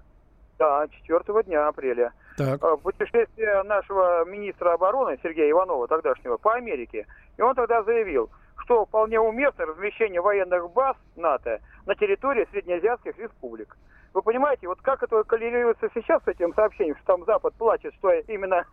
да, 0.59 0.87
4 0.89 1.43
дня 1.45 1.69
апреля, 1.69 2.13
так. 2.37 2.63
Э, 2.63 2.77
путешествие 2.77 3.63
нашего 3.65 4.25
министра 4.25 4.73
обороны 4.73 5.19
Сергея 5.23 5.51
Иванова, 5.51 5.89
тогдашнего, 5.89 6.37
по 6.37 6.55
Америке. 6.55 7.07
И 7.37 7.43
он 7.43 7.55
тогда 7.55 7.83
заявил, 7.83 8.31
что 8.59 8.87
вполне 8.87 9.21
уместно 9.21 9.67
размещение 9.67 10.21
военных 10.21 10.71
баз 10.73 10.97
НАТО 11.17 11.61
на 11.87 11.95
территории 11.95 12.49
среднеазиатских 12.51 13.19
республик. 13.19 13.77
Вы 14.15 14.23
понимаете, 14.23 14.69
вот 14.69 14.81
как 14.83 15.03
это 15.03 15.25
коррелируется 15.25 15.89
сейчас 15.95 16.23
с 16.25 16.29
этим 16.29 16.55
сообщением, 16.55 16.97
что 16.97 17.17
там 17.17 17.25
Запад 17.25 17.55
плачет, 17.55 17.95
что 17.95 18.13
именно 18.13 18.57
э, 18.57 18.65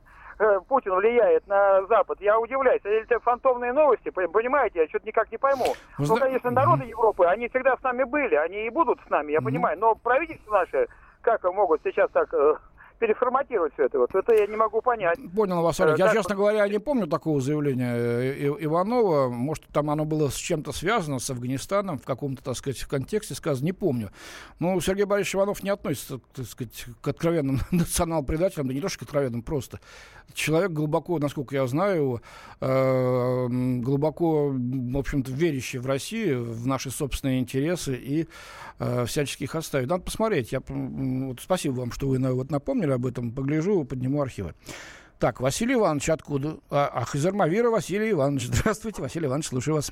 Путин 0.67 0.96
влияет 0.96 1.46
на 1.48 1.86
Запад. 1.88 2.22
Я 2.22 2.39
удивляюсь. 2.39 2.81
Это 2.84 3.19
фантомные 3.19 3.74
новости, 3.74 4.10
понимаете? 4.10 4.79
Я 4.79 4.88
что-то 4.88 5.05
никак 5.05 5.29
не 5.31 5.38
пойму. 5.38 5.75
Ну, 5.98 6.15
конечно, 6.15 6.50
народы 6.50 6.86
Европы, 6.86 7.25
они 7.25 7.50
всегда 7.50 7.75
с 7.75 7.84
нами 7.84 8.03
были, 8.03 8.36
они 8.36 8.65
и 8.65 8.69
будут 8.69 9.00
с 9.05 9.10
нами, 9.10 9.34
я 9.34 9.41
понимаю. 9.41 9.77
Но 9.77 9.96
правительство 9.96 10.60
наше, 10.60 10.88
как 11.22 11.43
могут 11.43 11.81
сейчас 11.84 12.10
так 12.12 12.34
э, 12.34 12.55
переформатировать 13.00 13.74
все 13.74 13.86
это. 13.86 13.98
Вот 13.98 14.13
это 14.13 14.36
я 14.36 14.46
не 14.46 14.56
могу 14.56 14.82
понять. 14.82 15.18
Понял 15.34 15.62
вас, 15.62 15.79
Олег. 15.79 15.98
Я, 15.98 16.06
как... 16.06 16.15
честно 16.15 16.36
говоря, 16.36 16.68
не 16.68 16.79
помню 16.79 17.08
такого 17.08 17.41
заявления 17.41 17.96
э, 17.96 18.56
Иванова. 18.60 19.29
Может, 19.29 19.65
там 19.68 19.89
оно 19.89 20.06
было 20.06 20.29
с 20.29 20.36
чем-то 20.36 20.72
связано, 20.72 21.20
с 21.20 21.29
Афганистаном, 21.29 21.98
в 21.98 22.06
каком-то, 22.06 22.44
так 22.44 22.56
сказать, 22.56 22.84
контексте 22.84 23.36
сказано, 23.36 23.65
не 23.65 23.74
помню. 23.74 24.12
Но 24.60 24.79
Сергей 24.82 25.06
Борисович 25.06 25.36
Иванов 25.36 25.63
не 25.63 25.70
относится, 25.70 26.20
так 26.36 26.46
сказать, 26.46 26.86
к 27.01 27.08
откровенным 27.08 27.60
национал-предателям, 27.72 28.68
да 28.68 28.74
не 28.74 28.82
то, 28.82 28.89
что 28.89 29.00
к 29.00 29.03
откровенным, 29.03 29.41
просто. 29.41 29.79
Человек 30.34 30.72
глубоко, 30.72 31.18
насколько 31.18 31.56
я 31.56 31.65
знаю, 31.65 32.22
э, 32.62 33.48
глубоко, 33.50 34.50
в 34.50 34.98
общем-то, 34.98 35.32
верящий 35.32 35.79
в 35.79 35.88
Россию, 35.88 36.44
в 36.44 36.68
наши 36.68 36.91
собственные 36.91 37.39
интересы 37.39 37.96
и 37.96 38.27
э, 38.79 39.06
всячески 39.06 39.44
их 39.44 39.56
оставить. 39.56 39.89
Надо 39.89 40.03
посмотреть. 40.03 40.51
Я, 40.51 40.62
вот, 40.68 41.39
спасибо 41.39 41.79
вам, 41.79 41.91
что 41.91 42.08
вы 42.08 42.20
вот 42.34 42.51
напомнили 42.51 42.88
напомнили 42.89 42.93
об 42.93 43.05
этом, 43.05 43.31
погляжу, 43.31 43.86
подниму 43.86 44.22
архивы. 44.22 44.53
Так, 45.19 45.41
Василий 45.41 45.75
Иванович 45.75 46.10
откуда? 46.10 46.58
А, 46.72 46.89
ах, 46.93 47.15
из 47.15 47.25
Армавира 47.25 47.69
Василий 47.69 48.12
Иванович. 48.12 48.48
Здравствуйте, 48.53 49.01
Василий 49.01 49.27
Иванович, 49.27 49.48
слушаю 49.48 49.75
вас. 49.75 49.91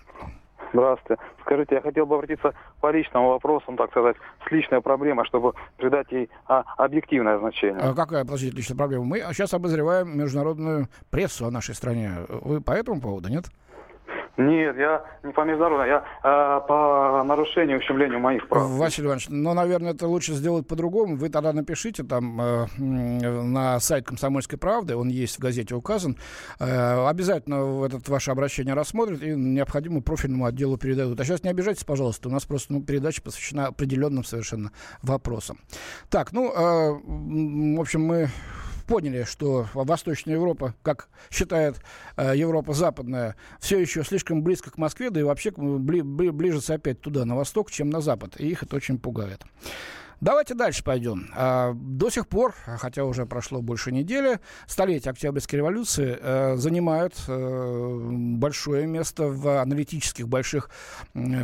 Здравствуйте. 0.73 1.21
Скажите, 1.41 1.75
я 1.75 1.81
хотел 1.81 2.05
бы 2.05 2.15
обратиться 2.15 2.53
по 2.81 2.91
личному 2.91 3.29
вопросу, 3.29 3.73
так 3.77 3.89
сказать, 3.91 4.17
с 4.45 4.51
личной 4.51 4.81
проблемой, 4.81 5.25
чтобы 5.25 5.53
придать 5.77 6.11
ей 6.11 6.29
а, 6.45 6.63
объективное 6.77 7.39
значение. 7.39 7.79
А 7.79 7.93
какая, 7.93 8.25
подождите, 8.25 8.55
личная 8.55 8.77
проблема? 8.77 9.05
Мы 9.05 9.19
сейчас 9.31 9.53
обозреваем 9.53 10.17
международную 10.17 10.87
прессу 11.09 11.45
о 11.45 11.51
нашей 11.51 11.73
стране. 11.73 12.11
Вы 12.27 12.59
по 12.61 12.71
этому 12.71 12.99
поводу, 12.99 13.29
нет? 13.29 13.45
Нет, 14.37 14.77
я 14.77 15.03
не 15.23 15.33
по 15.33 15.41
международному, 15.41 15.89
я 15.89 16.03
э, 16.23 16.67
по 16.67 17.23
нарушению, 17.25 17.79
ущемлению 17.79 18.19
моих 18.19 18.47
прав. 18.47 18.69
Василий 18.69 19.07
Иванович, 19.07 19.29
ну, 19.29 19.53
наверное, 19.55 19.93
это 19.93 20.07
лучше 20.07 20.33
сделать 20.33 20.67
по-другому. 20.67 21.15
Вы 21.15 21.29
тогда 21.29 21.53
напишите 21.53 22.03
там 22.03 22.39
э, 22.39 22.67
на 22.77 23.79
сайт 23.79 24.05
«Комсомольской 24.05 24.59
правды», 24.59 24.95
он 24.95 25.09
есть 25.09 25.37
в 25.37 25.39
газете 25.39 25.73
указан. 25.73 26.17
Э, 26.59 27.07
обязательно 27.07 27.83
этот 27.83 28.07
ваше 28.09 28.29
обращение 28.29 28.75
рассмотрят 28.75 29.23
и 29.23 29.31
необходимо 29.35 30.01
профильному 30.01 30.45
отделу 30.45 30.77
передадут. 30.77 31.19
А 31.19 31.23
сейчас 31.23 31.43
не 31.43 31.49
обижайтесь, 31.49 31.83
пожалуйста, 31.83 32.29
у 32.29 32.31
нас 32.31 32.45
просто 32.45 32.73
ну, 32.73 32.83
передача 32.83 33.23
посвящена 33.23 33.67
определенным 33.67 34.23
совершенно 34.23 34.71
вопросам. 35.01 35.57
Так, 36.11 36.31
ну, 36.31 36.51
э, 36.51 37.75
в 37.75 37.81
общем, 37.81 38.05
мы 38.05 38.29
поняли, 38.87 39.23
что 39.23 39.67
Восточная 39.73 40.35
Европа, 40.35 40.73
как 40.81 41.09
считает 41.29 41.79
э, 42.15 42.33
Европа 42.35 42.73
Западная, 42.73 43.35
все 43.59 43.77
еще 43.77 44.03
слишком 44.03 44.41
близко 44.41 44.71
к 44.71 44.77
Москве, 44.77 45.09
да 45.09 45.19
и 45.19 45.23
вообще 45.23 45.51
бли, 45.51 46.01
бли, 46.01 46.29
ближется 46.31 46.73
опять 46.73 47.01
туда, 47.01 47.25
на 47.25 47.35
восток, 47.35 47.69
чем 47.69 47.89
на 47.89 48.01
запад. 48.01 48.39
И 48.39 48.47
их 48.47 48.63
это 48.63 48.75
очень 48.75 48.97
пугает. 48.97 49.43
Давайте 50.19 50.55
дальше 50.55 50.83
пойдем. 50.83 51.29
А, 51.35 51.73
до 51.75 52.09
сих 52.09 52.27
пор, 52.27 52.55
хотя 52.65 53.03
уже 53.03 53.27
прошло 53.27 53.61
больше 53.61 53.91
недели, 53.91 54.39
столетие 54.65 55.11
Октябрьской 55.11 55.57
революции 55.57 56.17
э, 56.19 56.55
занимают 56.57 57.13
э, 57.27 57.99
большое 58.01 58.87
место 58.87 59.27
в 59.27 59.61
аналитических 59.61 60.27
больших 60.27 60.71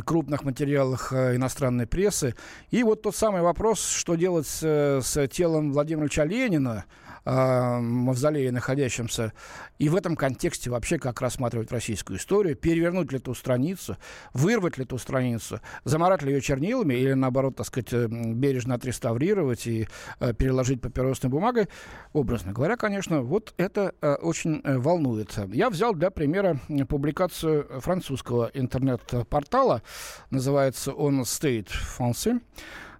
крупных 0.04 0.42
материалах 0.42 1.12
э, 1.12 1.36
иностранной 1.36 1.86
прессы. 1.86 2.34
И 2.70 2.82
вот 2.82 3.02
тот 3.02 3.14
самый 3.14 3.42
вопрос, 3.42 3.86
что 3.86 4.16
делать 4.16 4.48
с 4.48 5.28
телом 5.28 5.72
Владимира 5.72 6.06
Ильича 6.06 6.24
Ленина, 6.24 6.84
э, 7.24 7.78
мавзолее 7.80 8.52
находящемся, 8.52 9.32
и 9.78 9.88
в 9.88 9.96
этом 9.96 10.16
контексте 10.16 10.70
вообще 10.70 10.98
как 10.98 11.20
рассматривать 11.20 11.72
российскую 11.72 12.18
историю, 12.18 12.56
перевернуть 12.56 13.12
ли 13.12 13.18
ту 13.18 13.34
страницу, 13.34 13.96
вырвать 14.32 14.78
ли 14.78 14.84
ту 14.84 14.98
страницу, 14.98 15.60
заморать 15.84 16.22
ли 16.22 16.32
ее 16.32 16.40
чернилами 16.40 16.94
или, 16.94 17.12
наоборот, 17.12 17.56
так 17.56 17.66
сказать, 17.66 17.92
э, 17.92 18.06
бережно 18.08 18.74
отреставрировать 18.74 19.66
и 19.66 19.88
э, 20.20 20.32
переложить 20.34 20.80
папиросной 20.80 21.30
бумагой, 21.30 21.68
образно 22.12 22.52
говоря, 22.52 22.76
конечно, 22.76 23.22
вот 23.22 23.54
это 23.56 23.94
э, 24.00 24.14
очень 24.14 24.60
э, 24.64 24.78
волнует. 24.78 25.38
Я 25.52 25.70
взял 25.70 25.94
для 25.94 26.10
примера 26.10 26.58
публикацию 26.88 27.80
французского 27.80 28.50
интернет-портала, 28.54 29.82
называется 30.30 30.92
он 30.92 31.22
State 31.22 31.70
France. 31.98 32.40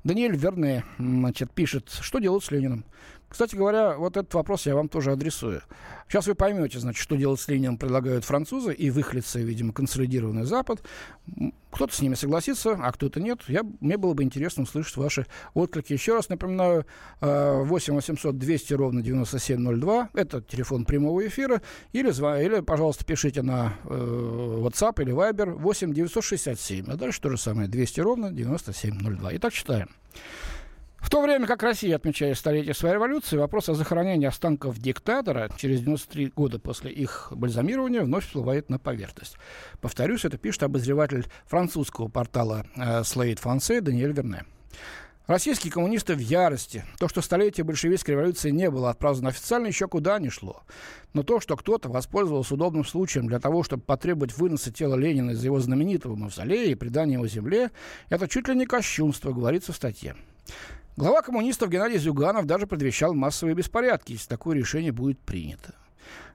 Даниэль 0.05 0.37
Верне 0.37 0.85
значит, 0.99 1.51
пишет, 1.53 1.91
что 1.91 2.19
делать 2.19 2.45
с 2.45 2.51
Лениным. 2.51 2.85
Кстати 3.35 3.57
говоря, 3.57 3.97
вот 3.97 4.17
этот 4.17 4.33
вопрос 4.35 4.65
я 4.65 4.77
вам 4.77 4.89
тоже 4.89 5.11
адресую. 5.11 5.61
Сейчас 6.07 6.29
вы 6.29 6.37
поймете, 6.37 6.79
значит, 6.79 7.03
что 7.03 7.17
делать 7.17 7.41
с 7.41 7.49
Лениным 7.49 7.79
предлагают 7.79 8.25
французы 8.25 8.73
и 8.73 8.91
в 8.91 8.99
их 9.01 9.13
лице, 9.13 9.43
видимо, 9.43 9.73
консолидированный 9.73 10.45
Запад. 10.45 10.85
Кто-то 11.73 11.93
с 11.93 12.01
ними 12.01 12.15
согласится, 12.15 12.79
а 12.81 12.93
кто-то 12.93 13.19
нет. 13.19 13.41
Я, 13.49 13.65
мне 13.81 13.97
было 13.97 14.15
бы 14.15 14.23
интересно 14.23 14.63
услышать 14.63 14.97
ваши 14.97 15.27
отклики. 15.53 15.93
Еще 15.93 16.15
раз 16.15 16.29
напоминаю, 16.29 16.87
8 17.21 17.95
800 17.95 18.39
200 18.39 18.75
ровно 18.75 19.03
9702. 19.03 20.11
Это 20.15 20.41
телефон 20.41 20.85
прямого 20.85 21.27
эфира. 21.27 21.61
Или, 21.93 22.11
или 22.41 22.61
пожалуйста, 22.61 23.05
пишите 23.05 23.43
на 23.43 23.75
э, 23.83 23.89
WhatsApp 23.89 25.03
или 25.03 25.13
Viber 25.13 25.55
8 25.55 25.93
967. 25.93 26.85
А 26.89 26.95
дальше 26.95 27.21
то 27.21 27.31
же 27.31 27.37
самое. 27.37 27.67
200 27.67 28.01
ровно 28.01 28.31
9702. 28.31 29.31
Итак, 29.35 29.53
читаем. 29.53 29.89
В 31.05 31.11
то 31.11 31.21
время 31.21 31.47
как 31.47 31.63
Россия 31.63 31.97
отмечает 31.97 32.39
столетие 32.39 32.73
своей 32.73 32.95
революции, 32.95 33.37
вопрос 33.37 33.69
о 33.69 33.75
захоронении 33.75 34.27
останков 34.27 34.79
диктатора 34.79 35.51
через 35.59 35.81
93 35.81 36.33
года 36.35 36.59
после 36.59 36.91
их 36.91 37.29
бальзамирования 37.31 38.03
вновь 38.03 38.25
всплывает 38.25 38.71
на 38.71 38.79
поверхность. 38.79 39.37
Повторюсь, 39.83 40.25
это 40.25 40.39
пишет 40.39 40.63
обозреватель 40.63 41.27
французского 41.45 42.09
портала 42.09 42.65
э, 42.75 43.03
Slate 43.03 43.39
France 43.39 43.83
Даниэль 43.83 44.13
Верне. 44.13 44.45
Российские 45.27 45.75
коммунисты 45.75 46.15
в 46.15 46.21
ярости. 46.21 46.85
То, 46.99 47.07
что 47.09 47.21
столетие 47.21 47.65
большевистской 47.65 48.15
революции 48.15 48.49
не 48.49 48.71
было 48.71 48.89
отпраздновано 48.89 49.29
официально, 49.29 49.67
еще 49.67 49.89
куда 49.89 50.19
не 50.19 50.31
шло. 50.31 50.63
Но 51.13 51.23
то, 51.23 51.39
что 51.39 51.57
кто-то 51.59 51.91
воспользовался 51.91 52.55
удобным 52.55 52.85
случаем 52.85 53.29
для 53.29 53.41
того, 53.41 53.63
чтобы 53.63 53.83
потребовать 53.83 54.37
выноса 54.39 54.73
тела 54.73 54.95
Ленина 54.95 55.33
из 55.33 55.45
его 55.45 55.61
знаменитого 55.61 56.17
мавзолея 56.17 56.71
и 56.71 56.75
предания 56.75 57.15
его 57.15 57.27
земле, 57.27 57.73
это 58.09 58.27
чуть 58.27 58.49
ли 58.49 58.55
не 58.55 58.65
кощунство, 58.65 59.33
говорится 59.33 59.75
в 59.75 59.77
статье. 59.77 60.17
Глава 60.97 61.23
коммунистов 61.23 61.71
Геннадий 61.71 61.99
Зюганов 61.99 62.47
даже 62.47 62.69
предвещал 62.69 63.15
массовые 63.15 63.57
беспорядки, 63.57 64.13
если 64.13 64.29
такое 64.29 64.57
решение 64.57 64.93
будет 64.93 65.19
принято. 65.19 65.75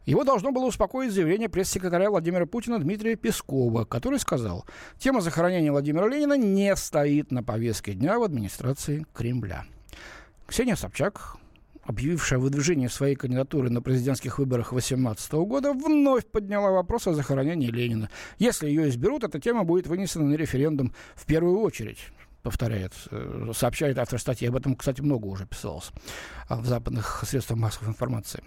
Его 0.05 0.25
должно 0.25 0.51
было 0.51 0.65
успокоить 0.65 1.13
заявление 1.13 1.47
пресс-секретаря 1.47 2.09
Владимира 2.09 2.45
Путина 2.45 2.77
Дмитрия 2.77 3.15
Пескова, 3.15 3.85
который 3.85 4.19
сказал, 4.19 4.65
тема 4.97 5.21
захоронения 5.21 5.71
Владимира 5.71 6.09
Ленина 6.09 6.33
не 6.33 6.75
стоит 6.75 7.31
на 7.31 7.41
повестке 7.41 7.93
дня 7.93 8.19
в 8.19 8.23
администрации 8.23 9.05
Кремля. 9.13 9.63
Ксения 10.45 10.75
Собчак, 10.75 11.37
объявившая 11.83 12.39
выдвижение 12.39 12.89
своей 12.89 13.15
кандидатуры 13.15 13.69
на 13.69 13.81
президентских 13.81 14.39
выборах 14.39 14.71
2018 14.71 15.31
года, 15.47 15.71
вновь 15.71 16.25
подняла 16.25 16.71
вопрос 16.71 17.07
о 17.07 17.13
захоронении 17.13 17.71
Ленина. 17.71 18.09
Если 18.39 18.67
ее 18.67 18.89
изберут, 18.89 19.23
эта 19.23 19.39
тема 19.39 19.63
будет 19.63 19.87
вынесена 19.87 20.25
на 20.25 20.35
референдум 20.35 20.93
в 21.15 21.25
первую 21.25 21.59
очередь 21.61 21.99
повторяет, 22.43 22.93
э, 23.11 23.51
сообщает 23.53 23.97
автор 23.97 24.19
статьи. 24.19 24.47
Об 24.47 24.55
этом, 24.55 24.75
кстати, 24.75 25.01
много 25.01 25.27
уже 25.27 25.45
писалось 25.45 25.91
а, 26.47 26.57
в 26.57 26.65
западных 26.65 27.23
средствах 27.27 27.59
массовой 27.59 27.89
информации. 27.89 28.43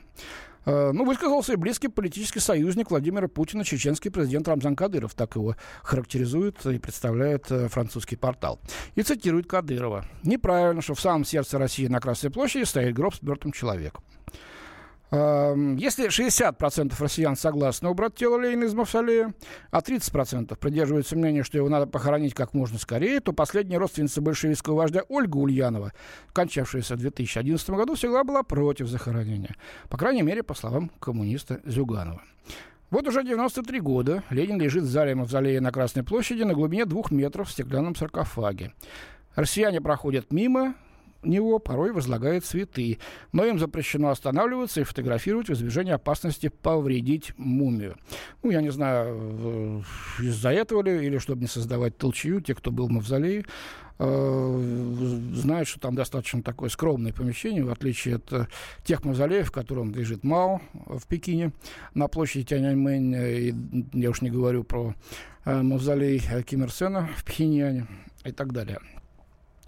Э, 0.64 0.92
ну, 0.92 1.04
высказался 1.04 1.54
и 1.54 1.56
близкий 1.56 1.88
политический 1.88 2.40
союзник 2.40 2.90
Владимира 2.90 3.28
Путина, 3.28 3.64
чеченский 3.64 4.10
президент 4.10 4.46
Рамзан 4.48 4.76
Кадыров. 4.76 5.14
Так 5.14 5.36
его 5.36 5.56
характеризует 5.82 6.64
и 6.66 6.78
представляет 6.78 7.50
э, 7.50 7.68
французский 7.68 8.16
портал. 8.16 8.60
И 8.94 9.02
цитирует 9.02 9.46
Кадырова. 9.48 10.04
«Неправильно, 10.22 10.82
что 10.82 10.94
в 10.94 11.00
самом 11.00 11.24
сердце 11.24 11.58
России 11.58 11.86
на 11.86 12.00
Красной 12.00 12.30
площади 12.30 12.64
стоит 12.64 12.94
гроб 12.94 13.14
с 13.14 13.22
мертвым 13.22 13.52
человеком. 13.52 14.02
Если 15.12 16.08
60% 16.08 16.94
россиян 16.98 17.36
согласны 17.36 17.90
убрать 17.90 18.14
тело 18.14 18.40
Ленина 18.40 18.64
из 18.64 18.72
мавзолея, 18.72 19.34
а 19.70 19.80
30% 19.80 20.56
придерживаются 20.56 21.16
мнения, 21.16 21.42
что 21.42 21.58
его 21.58 21.68
надо 21.68 21.86
похоронить 21.86 22.32
как 22.32 22.54
можно 22.54 22.78
скорее, 22.78 23.20
то 23.20 23.34
последняя 23.34 23.76
родственница 23.76 24.22
большевистского 24.22 24.76
вождя 24.76 25.02
Ольга 25.10 25.36
Ульянова, 25.36 25.92
кончавшаяся 26.32 26.96
в 26.96 27.00
2011 27.00 27.70
году, 27.70 27.94
всегда 27.94 28.24
была 28.24 28.42
против 28.42 28.88
захоронения. 28.88 29.54
По 29.90 29.98
крайней 29.98 30.22
мере, 30.22 30.42
по 30.42 30.54
словам 30.54 30.90
коммуниста 30.98 31.60
Зюганова. 31.66 32.22
Вот 32.88 33.06
уже 33.06 33.22
93 33.22 33.80
года 33.80 34.22
Ленин 34.30 34.58
лежит 34.58 34.84
в 34.84 34.90
зале 34.90 35.14
мавзолея 35.14 35.60
на 35.60 35.72
Красной 35.72 36.04
площади 36.04 36.42
на 36.44 36.54
глубине 36.54 36.86
двух 36.86 37.10
метров 37.10 37.48
в 37.48 37.52
стеклянном 37.52 37.94
саркофаге. 37.94 38.72
Россияне 39.34 39.82
проходят 39.82 40.32
мимо, 40.32 40.74
него 41.22 41.58
порой 41.58 41.92
возлагают 41.92 42.44
цветы, 42.44 42.98
но 43.32 43.44
им 43.44 43.58
запрещено 43.58 44.10
останавливаться 44.10 44.80
и 44.80 44.84
фотографировать 44.84 45.48
в 45.48 45.52
избежание 45.52 45.94
опасности 45.94 46.48
повредить 46.48 47.32
мумию. 47.36 47.96
Ну, 48.42 48.50
я 48.50 48.60
не 48.60 48.70
знаю, 48.70 49.84
из-за 50.18 50.50
этого 50.50 50.82
ли, 50.82 51.06
или 51.06 51.18
чтобы 51.18 51.42
не 51.42 51.46
создавать 51.46 51.96
толчью, 51.96 52.40
те, 52.40 52.54
кто 52.54 52.70
был 52.70 52.88
в 52.88 52.90
мавзолее, 52.90 53.44
э, 53.98 55.30
знают, 55.34 55.68
что 55.68 55.80
там 55.80 55.94
достаточно 55.94 56.42
такое 56.42 56.68
скромное 56.68 57.12
помещение, 57.12 57.64
в 57.64 57.70
отличие 57.70 58.16
от 58.16 58.32
э, 58.32 58.46
тех 58.84 59.04
мавзолеев, 59.04 59.48
в 59.48 59.52
котором 59.52 59.94
лежит 59.94 60.24
Мао 60.24 60.60
в 60.86 61.06
Пекине, 61.06 61.52
на 61.94 62.08
площади 62.08 62.46
Тяньаньмэнь, 62.46 63.14
и 63.14 63.54
я 63.92 64.10
уж 64.10 64.22
не 64.22 64.30
говорю 64.30 64.64
про 64.64 64.94
э, 65.44 65.62
мавзолей 65.62 66.22
Ким 66.46 66.64
Ир 66.64 66.72
Сена 66.72 67.08
в 67.16 67.24
Пхеньяне 67.24 67.86
и 68.24 68.32
так 68.32 68.52
далее. 68.52 68.78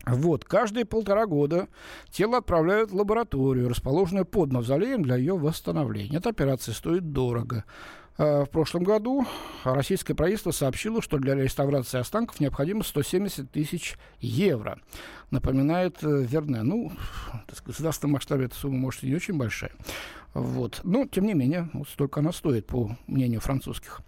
Вот, 0.06 0.44
каждые 0.44 0.85
полтора 0.85 1.26
года 1.26 1.68
тело 2.11 2.38
отправляют 2.38 2.90
в 2.90 2.96
лабораторию, 2.96 3.68
расположенную 3.68 4.26
под 4.26 4.52
мавзолеем 4.52 5.02
для 5.02 5.16
ее 5.16 5.37
восстановления. 5.37 6.18
Эта 6.18 6.31
операция 6.31 6.74
стоит 6.74 7.12
дорого. 7.12 7.64
А, 8.16 8.44
в 8.44 8.50
прошлом 8.50 8.85
году 8.85 9.26
российское 9.64 10.14
правительство 10.14 10.52
сообщило, 10.52 11.02
что 11.02 11.18
для 11.18 11.35
реставрации 11.35 11.98
останков 11.98 12.38
необходимо 12.38 12.85
170 12.85 13.50
тысяч 13.50 13.96
евро. 14.20 14.78
Напоминает 15.31 15.98
э, 16.02 16.22
Верне. 16.22 16.62
Ну, 16.62 16.92
в 17.48 17.66
государственном 17.66 18.12
масштабе 18.12 18.44
эта 18.44 18.55
сумма, 18.55 18.78
может, 18.78 19.02
и 19.02 19.09
не 19.09 19.16
очень 19.16 19.37
большая. 19.37 19.72
Вот. 20.33 20.81
Но, 20.85 21.07
тем 21.07 21.26
не 21.26 21.35
менее, 21.35 21.70
вот 21.72 21.88
столько 21.88 22.20
она 22.20 22.33
стоит, 22.33 22.66
по 22.66 22.96
мнению 23.09 23.40
французских 23.40 24.00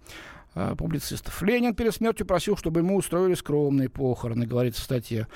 э, 0.55 0.77
публицистов. 0.77 1.43
Ленин 1.43 1.75
перед 1.75 1.93
смертью 1.93 2.27
просил, 2.27 2.57
чтобы 2.57 2.81
ему 2.81 2.97
устроили 2.97 3.35
скромные 3.35 3.89
похороны, 3.89 4.47
говорится 4.47 4.83
в 4.83 4.85
статье. 4.85 5.27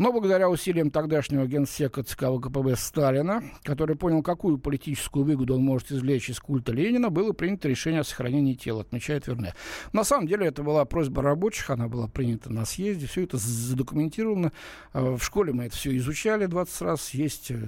Но 0.00 0.12
благодаря 0.12 0.48
усилиям 0.48 0.90
тогдашнего 0.90 1.46
генсека 1.46 2.02
ЦК 2.02 2.30
ВКПБ 2.34 2.74
Сталина, 2.76 3.44
который 3.62 3.96
понял, 3.96 4.22
какую 4.22 4.56
политическую 4.56 5.26
выгоду 5.26 5.56
он 5.56 5.62
может 5.62 5.92
извлечь 5.92 6.30
из 6.30 6.40
культа 6.40 6.72
Ленина, 6.72 7.10
было 7.10 7.34
принято 7.34 7.68
решение 7.68 8.00
о 8.00 8.04
сохранении 8.04 8.54
тела, 8.54 8.80
отмечает 8.80 9.26
Верне. 9.26 9.52
На 9.92 10.02
самом 10.02 10.26
деле 10.26 10.46
это 10.46 10.62
была 10.62 10.86
просьба 10.86 11.20
рабочих, 11.20 11.68
она 11.68 11.86
была 11.86 12.08
принята 12.08 12.50
на 12.50 12.64
съезде, 12.64 13.06
все 13.08 13.24
это 13.24 13.36
задокументировано. 13.36 14.52
Э, 14.94 15.16
в 15.16 15.22
школе 15.22 15.52
мы 15.52 15.64
это 15.64 15.76
все 15.76 15.94
изучали 15.98 16.46
20 16.46 16.80
раз, 16.80 17.10
есть 17.10 17.50
э, 17.50 17.58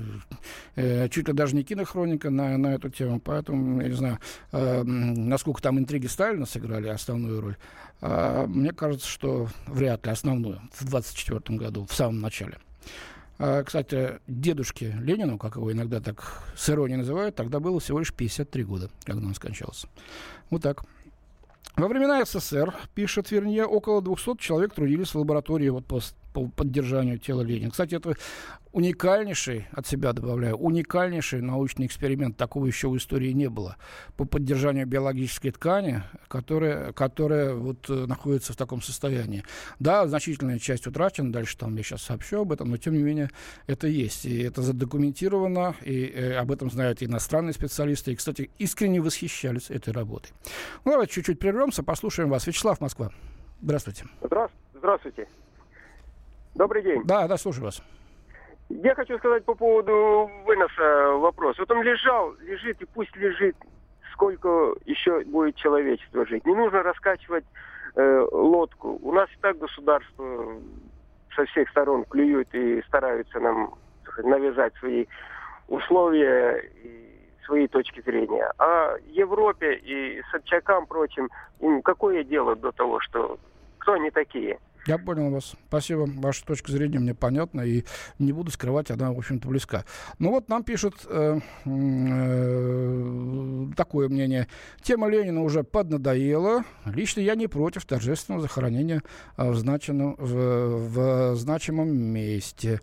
э, 0.76 1.08
чуть 1.10 1.28
ли 1.28 1.34
даже 1.34 1.54
не 1.54 1.64
кинохроника 1.64 2.30
на, 2.30 2.56
на 2.56 2.68
эту 2.68 2.88
тему, 2.88 3.20
поэтому, 3.20 3.82
я 3.82 3.88
не 3.88 3.94
знаю, 3.94 4.18
э, 4.52 4.82
насколько 4.84 5.60
там 5.60 5.78
интриги 5.78 6.06
Сталина 6.06 6.46
сыграли 6.46 6.88
основную 6.88 7.42
роль. 7.42 7.56
А, 8.02 8.46
мне 8.48 8.72
кажется, 8.72 9.08
что 9.08 9.48
вряд 9.66 10.04
ли 10.04 10.12
основную 10.12 10.60
в 10.72 10.84
24 10.84 11.56
году, 11.56 11.86
в 11.86 11.94
самом 11.94 12.20
начале. 12.20 12.58
А, 13.38 13.62
кстати, 13.62 14.18
дедушке 14.26 14.96
Ленину, 15.00 15.38
как 15.38 15.54
его 15.54 15.72
иногда 15.72 16.00
так 16.00 16.42
с 16.56 16.68
иронией 16.68 16.98
называют, 16.98 17.36
тогда 17.36 17.60
было 17.60 17.78
всего 17.78 18.00
лишь 18.00 18.12
53 18.12 18.64
года, 18.64 18.90
когда 19.04 19.24
он 19.24 19.34
скончался. 19.34 19.88
Вот 20.50 20.62
так. 20.62 20.84
Во 21.76 21.88
времена 21.88 22.22
СССР, 22.24 22.74
пишет 22.94 23.30
Вернье, 23.30 23.64
около 23.64 24.02
200 24.02 24.36
человек 24.38 24.74
трудились 24.74 25.14
в 25.14 25.18
лаборатории 25.18 25.68
вот 25.70 25.86
по, 25.86 26.00
по 26.32 26.48
поддержанию 26.48 27.18
тела 27.18 27.42
Ленина. 27.42 27.70
Кстати, 27.70 27.94
это 27.94 28.14
уникальнейший, 28.72 29.66
от 29.72 29.86
себя 29.86 30.12
добавляю, 30.12 30.56
уникальнейший 30.56 31.42
научный 31.42 31.86
эксперимент. 31.86 32.36
Такого 32.36 32.66
еще 32.66 32.88
в 32.88 32.96
истории 32.96 33.32
не 33.32 33.48
было. 33.48 33.76
По 34.16 34.24
поддержанию 34.24 34.86
биологической 34.86 35.50
ткани, 35.50 36.02
которая, 36.28 36.92
которая 36.92 37.54
вот 37.54 37.88
э, 37.90 38.06
находится 38.06 38.52
в 38.52 38.56
таком 38.56 38.80
состоянии. 38.80 39.44
Да, 39.78 40.06
значительная 40.06 40.58
часть 40.58 40.86
утрачена, 40.86 41.32
дальше 41.32 41.56
там 41.58 41.76
я 41.76 41.82
сейчас 41.82 42.02
сообщу 42.02 42.40
об 42.40 42.52
этом, 42.52 42.70
но 42.70 42.78
тем 42.78 42.94
не 42.94 43.02
менее 43.02 43.30
это 43.66 43.86
есть. 43.86 44.24
И 44.24 44.42
это 44.42 44.62
задокументировано, 44.62 45.74
и 45.82 46.06
э, 46.06 46.34
об 46.36 46.50
этом 46.50 46.70
знают 46.70 47.02
иностранные 47.02 47.52
специалисты. 47.52 48.12
И, 48.12 48.16
кстати, 48.16 48.50
искренне 48.58 49.00
восхищались 49.00 49.70
этой 49.70 49.92
работой. 49.92 50.32
Ну, 50.84 50.92
давайте 50.92 51.12
чуть-чуть 51.12 51.38
прервемся, 51.38 51.82
послушаем 51.82 52.30
вас. 52.30 52.46
Вячеслав, 52.46 52.80
Москва. 52.80 53.10
Здравствуйте. 53.60 54.06
Здравствуйте. 54.74 55.41
Добрый 56.54 56.82
день. 56.82 57.02
Да, 57.04 57.26
да, 57.26 57.36
слушаю 57.36 57.64
вас. 57.64 57.82
Я 58.68 58.94
хочу 58.94 59.18
сказать 59.18 59.44
по 59.44 59.54
поводу 59.54 60.30
выноса 60.44 61.16
вопрос. 61.18 61.58
Вот 61.58 61.70
он 61.70 61.82
лежал, 61.82 62.34
лежит 62.40 62.80
и 62.80 62.86
пусть 62.86 63.14
лежит, 63.16 63.56
сколько 64.12 64.74
еще 64.84 65.24
будет 65.24 65.56
человечество 65.56 66.26
жить. 66.26 66.44
Не 66.46 66.54
нужно 66.54 66.82
раскачивать 66.82 67.44
э, 67.94 68.26
лодку. 68.32 68.98
У 69.02 69.12
нас 69.12 69.28
и 69.30 69.40
так 69.40 69.58
государство 69.58 70.56
со 71.34 71.44
всех 71.46 71.68
сторон 71.70 72.04
клюют 72.04 72.48
и 72.54 72.82
стараются 72.82 73.40
нам 73.40 73.74
навязать 74.22 74.74
свои 74.76 75.06
условия 75.68 76.58
и 76.82 77.12
свои 77.44 77.66
точки 77.66 78.00
зрения. 78.02 78.50
А 78.58 78.96
Европе 79.06 79.74
и 79.74 80.22
Собчакам, 80.30 80.86
прочим, 80.86 81.28
им 81.60 81.82
какое 81.82 82.24
дело 82.24 82.56
до 82.56 82.72
того, 82.72 83.00
что 83.00 83.38
кто 83.78 83.94
они 83.94 84.10
такие? 84.10 84.58
Я 84.86 84.98
понял 84.98 85.30
вас. 85.30 85.54
Спасибо. 85.68 86.08
Ваша 86.16 86.44
точка 86.44 86.72
зрения 86.72 86.98
мне 86.98 87.14
понятна, 87.14 87.60
и 87.60 87.84
не 88.18 88.32
буду 88.32 88.50
скрывать, 88.50 88.90
она, 88.90 89.12
в 89.12 89.18
общем-то, 89.18 89.48
близка. 89.48 89.84
Ну 90.18 90.30
вот 90.30 90.48
нам 90.48 90.64
пишут 90.64 91.06
э, 91.08 91.38
э, 91.64 93.66
такое 93.76 94.08
мнение. 94.08 94.48
Тема 94.82 95.08
Ленина 95.08 95.42
уже 95.42 95.62
поднадоела. 95.62 96.64
Лично 96.84 97.20
я 97.20 97.36
не 97.36 97.46
против 97.46 97.84
торжественного 97.84 98.42
захоронения 98.42 99.02
в, 99.36 99.54
значенном, 99.54 100.16
в, 100.18 100.88
в 100.88 101.36
значимом 101.36 101.94
месте. 101.94 102.80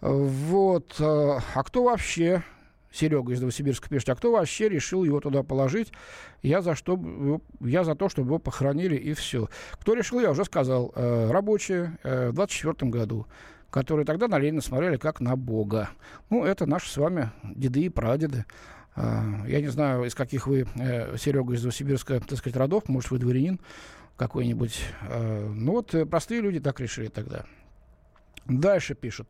Вот. 0.00 0.96
Э, 0.98 1.40
а 1.54 1.62
кто 1.62 1.84
вообще 1.84 2.42
Серега 2.90 3.32
из 3.32 3.40
Новосибирска 3.40 3.88
пишет, 3.88 4.08
а 4.10 4.14
кто 4.14 4.32
вообще 4.32 4.68
решил 4.68 5.04
его 5.04 5.20
туда 5.20 5.42
положить? 5.42 5.92
Я 6.42 6.62
за, 6.62 6.74
что, 6.74 7.40
я 7.60 7.84
за 7.84 7.94
то, 7.94 8.08
чтобы 8.08 8.28
его 8.28 8.38
похоронили, 8.38 8.96
и 8.96 9.12
все. 9.14 9.48
Кто 9.72 9.94
решил, 9.94 10.20
я 10.20 10.30
уже 10.30 10.44
сказал. 10.44 10.92
Э, 10.94 11.30
рабочие 11.30 11.98
э, 12.02 12.30
в 12.30 12.34
24 12.34 12.90
году. 12.90 13.26
которые 13.70 14.06
тогда 14.06 14.28
на 14.28 14.38
Ленина 14.38 14.62
смотрели 14.62 14.96
как 14.96 15.20
на 15.20 15.36
Бога. 15.36 15.90
Ну, 16.30 16.44
это 16.44 16.64
наши 16.64 16.88
с 16.88 16.96
вами 16.96 17.30
деды 17.42 17.82
и 17.82 17.88
прадеды. 17.90 18.46
А, 18.96 19.44
я 19.46 19.60
не 19.60 19.68
знаю, 19.68 20.04
из 20.04 20.14
каких 20.14 20.46
вы, 20.46 20.66
э, 20.76 21.16
Серега, 21.18 21.54
из 21.54 21.62
Новосибирска, 21.62 22.20
так 22.20 22.38
сказать, 22.38 22.56
родов, 22.56 22.88
может, 22.88 23.10
вы 23.10 23.18
дворянин 23.18 23.60
какой-нибудь. 24.16 24.80
А, 25.02 25.50
ну 25.52 25.72
вот 25.72 25.94
простые 26.10 26.40
люди 26.40 26.60
так 26.60 26.80
решили 26.80 27.08
тогда. 27.08 27.44
Дальше 28.48 28.94
пишут. 28.94 29.28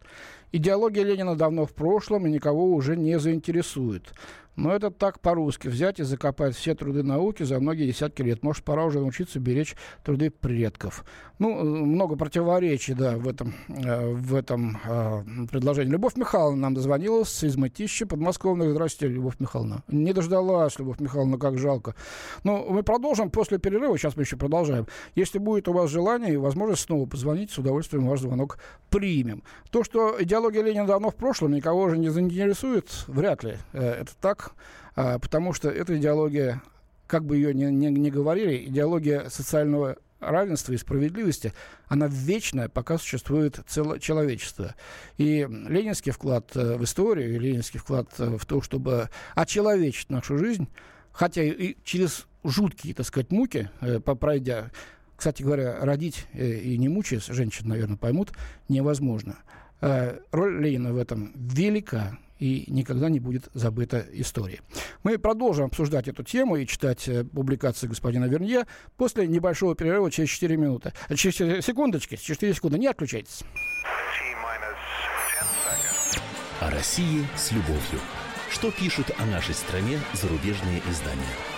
Идеология 0.53 1.03
Ленина 1.03 1.35
давно 1.37 1.67
в 1.67 1.75
прошлом 1.75 2.27
и 2.27 2.31
никого 2.31 2.73
уже 2.73 2.97
не 2.97 3.19
заинтересует. 3.19 4.15
Но 4.59 4.75
это 4.75 4.91
так 4.91 5.21
по-русски. 5.21 5.69
Взять 5.69 6.01
и 6.01 6.03
закопать 6.03 6.57
все 6.57 6.75
труды 6.75 7.05
науки 7.05 7.45
за 7.45 7.61
многие 7.61 7.87
десятки 7.87 8.23
лет. 8.23 8.43
Может, 8.43 8.65
пора 8.65 8.87
уже 8.87 8.99
научиться 8.99 9.39
беречь 9.39 9.77
труды 10.03 10.31
предков. 10.31 11.05
Ну, 11.39 11.63
много 11.87 12.17
противоречий, 12.17 12.95
да, 12.95 13.17
в 13.17 13.29
этом, 13.29 13.55
э, 13.69 14.13
в 14.13 14.35
этом 14.35 14.81
э, 14.85 15.23
предложении. 15.49 15.93
Любовь 15.93 16.17
Михайловна 16.17 16.63
нам 16.63 16.75
дозвонилась 16.75 17.45
из 17.45 17.57
Мытища 17.57 18.05
подмосковных. 18.07 18.71
Здравствуйте, 18.71 19.15
Любовь 19.15 19.37
Михайловна. 19.39 19.85
Не 19.87 20.13
дождалась, 20.13 20.77
Любовь 20.81 20.99
Михайловна, 20.99 21.39
как 21.39 21.57
жалко. 21.57 21.95
Но 22.43 22.67
мы 22.69 22.83
продолжим 22.83 23.31
после 23.31 23.59
перерыва. 23.59 23.97
Сейчас 23.97 24.17
мы 24.17 24.25
еще 24.25 24.37
продолжаем. 24.37 24.89
Если 25.15 25.39
будет 25.39 25.69
у 25.69 25.73
вас 25.73 25.89
желание 25.89 26.35
и 26.35 26.37
возможность 26.37 26.83
снова 26.83 27.07
позвонить, 27.07 27.53
с 27.53 27.59
удовольствием 27.59 28.09
ваш 28.09 28.23
звонок 28.23 28.59
примем. 28.91 29.45
То, 29.71 29.85
что 29.85 30.17
идеология 30.19 30.65
Ленина 30.65 30.87
давно 30.89 31.11
в 31.11 31.15
прошлом, 31.15 31.53
никого 31.53 31.83
уже 31.83 31.97
не 31.97 32.09
заинтересует, 32.09 32.91
вряд 33.07 33.45
ли. 33.45 33.59
Э, 33.73 34.01
это 34.01 34.11
так 34.21 34.48
а, 34.95 35.19
потому 35.19 35.53
что 35.53 35.69
эта 35.69 35.97
идеология, 35.97 36.63
как 37.07 37.25
бы 37.25 37.37
ее 37.37 37.55
ни, 37.55 37.65
ни, 37.65 37.87
ни 37.87 38.11
говорили, 38.11 38.65
идеология 38.67 39.29
социального 39.29 39.97
равенства 40.21 40.73
и 40.73 40.77
справедливости, 40.77 41.53
она 41.87 42.07
вечная, 42.09 42.69
пока 42.69 42.99
существует 42.99 43.61
целое 43.67 43.99
человечество. 43.99 44.75
И 45.17 45.47
ленинский 45.49 46.13
вклад 46.13 46.51
э, 46.57 46.77
в 46.77 46.85
историю, 46.85 47.35
и 47.35 47.39
ленинский 47.39 47.79
вклад 47.79 48.09
э, 48.19 48.37
в 48.37 48.45
то, 48.45 48.61
чтобы 48.61 49.11
очеловечить 49.35 50.11
нашу 50.11 50.39
жизнь, 50.39 50.69
хотя 51.13 51.43
и 51.43 51.77
через 51.85 52.27
жуткие, 52.45 52.95
так 52.95 53.07
сказать, 53.07 53.31
муки, 53.31 53.71
э, 53.81 54.01
пройдя, 54.01 54.71
кстати 55.17 55.43
говоря, 55.43 55.79
родить 55.81 56.27
и 56.33 56.77
не 56.79 56.89
мучаясь, 56.89 57.27
женщин, 57.27 57.69
наверное, 57.69 57.97
поймут, 57.97 58.33
невозможно. 58.69 59.37
Роль 59.81 60.63
Ленина 60.63 60.93
в 60.93 60.97
этом 60.97 61.33
велика 61.35 62.17
и 62.39 62.65
никогда 62.69 63.09
не 63.09 63.21
будет 63.21 63.49
забыта 63.55 64.07
история. 64.13 64.61
Мы 65.03 65.19
продолжим 65.19 65.67
обсуждать 65.67 66.09
эту 66.09 66.23
тему 66.23 66.57
и 66.57 66.67
читать 66.67 67.09
э, 67.09 67.25
публикации 67.25 67.87
господина 67.87 68.27
Вернье 68.27 68.67
после 68.97 69.27
небольшого 69.27 69.75
перерыва 69.75 70.11
через 70.11 70.31
4 70.31 70.57
минуты. 70.57 70.93
Э, 71.09 71.15
через 71.15 71.65
секундочки, 71.65 72.17
4 72.17 72.55
секунды, 72.55 72.79
не 72.79 72.87
отключайтесь. 72.87 73.43
О 76.61 76.71
России 76.71 77.27
с 77.37 77.53
любовью. 77.53 78.01
Что 78.51 78.71
пишут 78.73 79.11
о 79.19 79.27
нашей 79.27 79.55
стране 79.55 80.01
зарубежные 80.15 80.83
издания? 80.91 81.58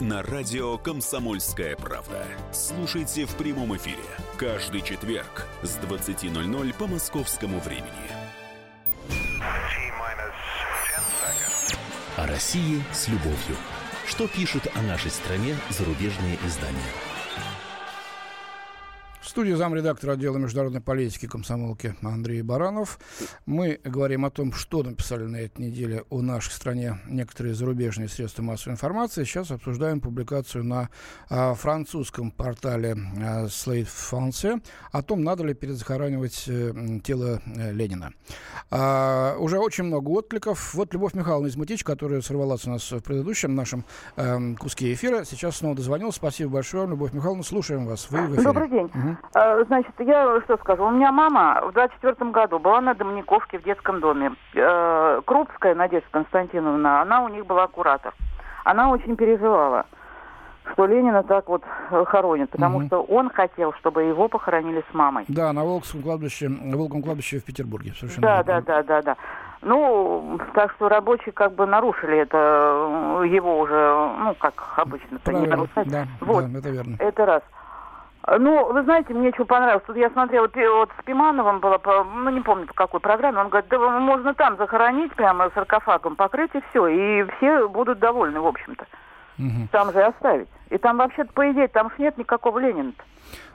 на 0.00 0.22
радио 0.22 0.76
«Комсомольская 0.78 1.76
правда». 1.76 2.26
Слушайте 2.52 3.24
в 3.24 3.34
прямом 3.36 3.76
эфире 3.76 4.02
каждый 4.36 4.82
четверг 4.82 5.46
с 5.62 5.78
20.00 5.78 6.74
по 6.74 6.86
московскому 6.86 7.60
времени. 7.60 7.86
О 12.16 12.26
России 12.26 12.82
с 12.92 13.08
любовью. 13.08 13.56
Что 14.06 14.28
пишут 14.28 14.66
о 14.74 14.82
нашей 14.82 15.10
стране 15.10 15.56
зарубежные 15.70 16.38
издания? 16.44 17.15
Студии 19.36 19.52
замредактора 19.52 20.12
отдела 20.12 20.38
международной 20.38 20.80
политики 20.80 21.26
комсомолки 21.26 21.94
Андрей 22.00 22.40
Баранов. 22.40 22.98
Мы 23.44 23.78
говорим 23.84 24.24
о 24.24 24.30
том, 24.30 24.50
что 24.54 24.82
написали 24.82 25.24
на 25.24 25.36
этой 25.36 25.60
неделе 25.60 26.04
о 26.08 26.22
нашей 26.22 26.52
стране 26.52 27.00
некоторые 27.06 27.54
зарубежные 27.54 28.08
средства 28.08 28.42
массовой 28.42 28.72
информации. 28.72 29.24
Сейчас 29.24 29.50
обсуждаем 29.50 30.00
публикацию 30.00 30.64
на 30.64 30.88
а, 31.28 31.52
французском 31.52 32.30
портале 32.30 32.92
а, 32.92 33.44
Slate 33.44 33.86
France 33.86 34.62
о 34.90 35.02
том, 35.02 35.22
надо 35.22 35.44
ли 35.44 35.52
перезахоранивать 35.52 36.46
а, 36.48 36.98
тело 37.04 37.42
а, 37.44 37.72
Ленина. 37.72 38.14
А, 38.70 39.36
уже 39.38 39.58
очень 39.58 39.84
много 39.84 40.08
откликов. 40.12 40.72
Вот 40.72 40.94
Любовь 40.94 41.12
Михайловна 41.12 41.48
из 41.48 41.56
Мутич, 41.56 41.84
которая 41.84 42.22
сорвалась 42.22 42.66
у 42.66 42.70
нас 42.70 42.90
в 42.90 43.00
предыдущем 43.00 43.54
нашем 43.54 43.84
а, 44.16 44.38
куске 44.58 44.94
эфира, 44.94 45.24
сейчас 45.24 45.58
снова 45.58 45.76
дозвонилась. 45.76 46.14
Спасибо 46.14 46.52
большое, 46.52 46.88
Любовь 46.88 47.12
Михайловна. 47.12 47.42
Слушаем 47.42 47.84
вас. 47.84 48.10
Вы 48.10 48.28
в 48.28 48.30
эфире. 48.30 48.42
Добрый 48.42 48.70
день. 48.70 48.86
Угу. 48.86 49.16
А, 49.34 49.64
значит, 49.64 49.92
я 49.98 50.40
что 50.44 50.56
скажу. 50.58 50.84
У 50.84 50.90
меня 50.90 51.12
мама 51.12 51.62
в 51.68 51.72
24 51.72 52.30
году 52.30 52.58
была 52.58 52.80
на 52.80 52.94
Домниковке 52.94 53.58
в 53.58 53.62
детском 53.62 54.00
доме. 54.00 54.32
Э, 54.54 55.20
Крупская 55.24 55.74
Надежда 55.74 56.08
Константиновна, 56.10 57.02
она 57.02 57.22
у 57.24 57.28
них 57.28 57.46
была 57.46 57.66
куратор. 57.66 58.14
Она 58.64 58.90
очень 58.90 59.16
переживала, 59.16 59.86
что 60.72 60.86
Ленина 60.86 61.22
так 61.22 61.48
вот 61.48 61.62
хоронят, 62.06 62.50
потому 62.50 62.78
угу. 62.78 62.86
что 62.86 63.02
он 63.02 63.30
хотел, 63.30 63.72
чтобы 63.74 64.04
его 64.04 64.28
похоронили 64.28 64.82
с 64.90 64.94
мамой. 64.94 65.24
Да, 65.28 65.52
на 65.52 65.64
Волковском 65.64 66.02
кладбище, 66.02 66.48
на 66.48 66.76
Волковом 66.76 67.02
кладбище 67.02 67.38
в 67.38 67.44
Петербурге. 67.44 67.92
Совершенно 67.98 68.26
да, 68.26 68.42
да, 68.42 68.60
да, 68.60 68.82
да, 68.82 69.02
да. 69.02 69.16
Ну, 69.62 70.38
так 70.54 70.72
что 70.72 70.88
рабочие 70.88 71.32
как 71.32 71.54
бы 71.54 71.66
нарушили 71.66 72.18
это, 72.18 73.22
э, 73.22 73.26
его 73.28 73.58
уже, 73.60 74.14
ну, 74.18 74.34
как 74.34 74.74
обычно, 74.76 75.18
Правильно, 75.18 75.56
нарушать. 75.56 75.88
Да, 75.88 76.06
вот, 76.20 76.52
да, 76.52 76.58
это 76.58 76.68
верно. 76.70 76.96
Это 76.98 77.26
раз. 77.26 77.42
Ну, 78.26 78.72
вы 78.72 78.82
знаете, 78.82 79.14
мне 79.14 79.32
что 79.32 79.44
понравилось. 79.44 79.84
Тут 79.86 79.96
я 79.96 80.10
смотрела, 80.10 80.42
вот, 80.42 80.56
вот 80.56 80.90
с 81.00 81.04
Пимановым 81.04 81.60
было, 81.60 81.78
по, 81.78 82.02
ну, 82.02 82.28
не 82.30 82.40
помню 82.40 82.66
по 82.66 82.74
какой 82.74 82.98
программе, 82.98 83.38
он 83.38 83.48
говорит, 83.48 83.70
да 83.70 83.78
можно 83.78 84.34
там 84.34 84.56
захоронить 84.56 85.14
прямо 85.14 85.50
саркофагом, 85.54 86.16
покрыть 86.16 86.50
и 86.54 86.62
все, 86.70 86.88
и 86.88 87.24
все 87.36 87.68
будут 87.68 88.00
довольны, 88.00 88.40
в 88.40 88.46
общем-то. 88.46 88.84
Угу. 89.38 89.68
Там 89.70 89.92
же 89.92 90.02
оставить. 90.02 90.48
И 90.70 90.78
там 90.78 90.96
вообще-то, 90.96 91.32
по 91.32 91.48
идее, 91.50 91.68
там 91.68 91.90
же 91.90 91.96
нет 91.98 92.18
никакого 92.18 92.58
Ленина-то. 92.58 93.04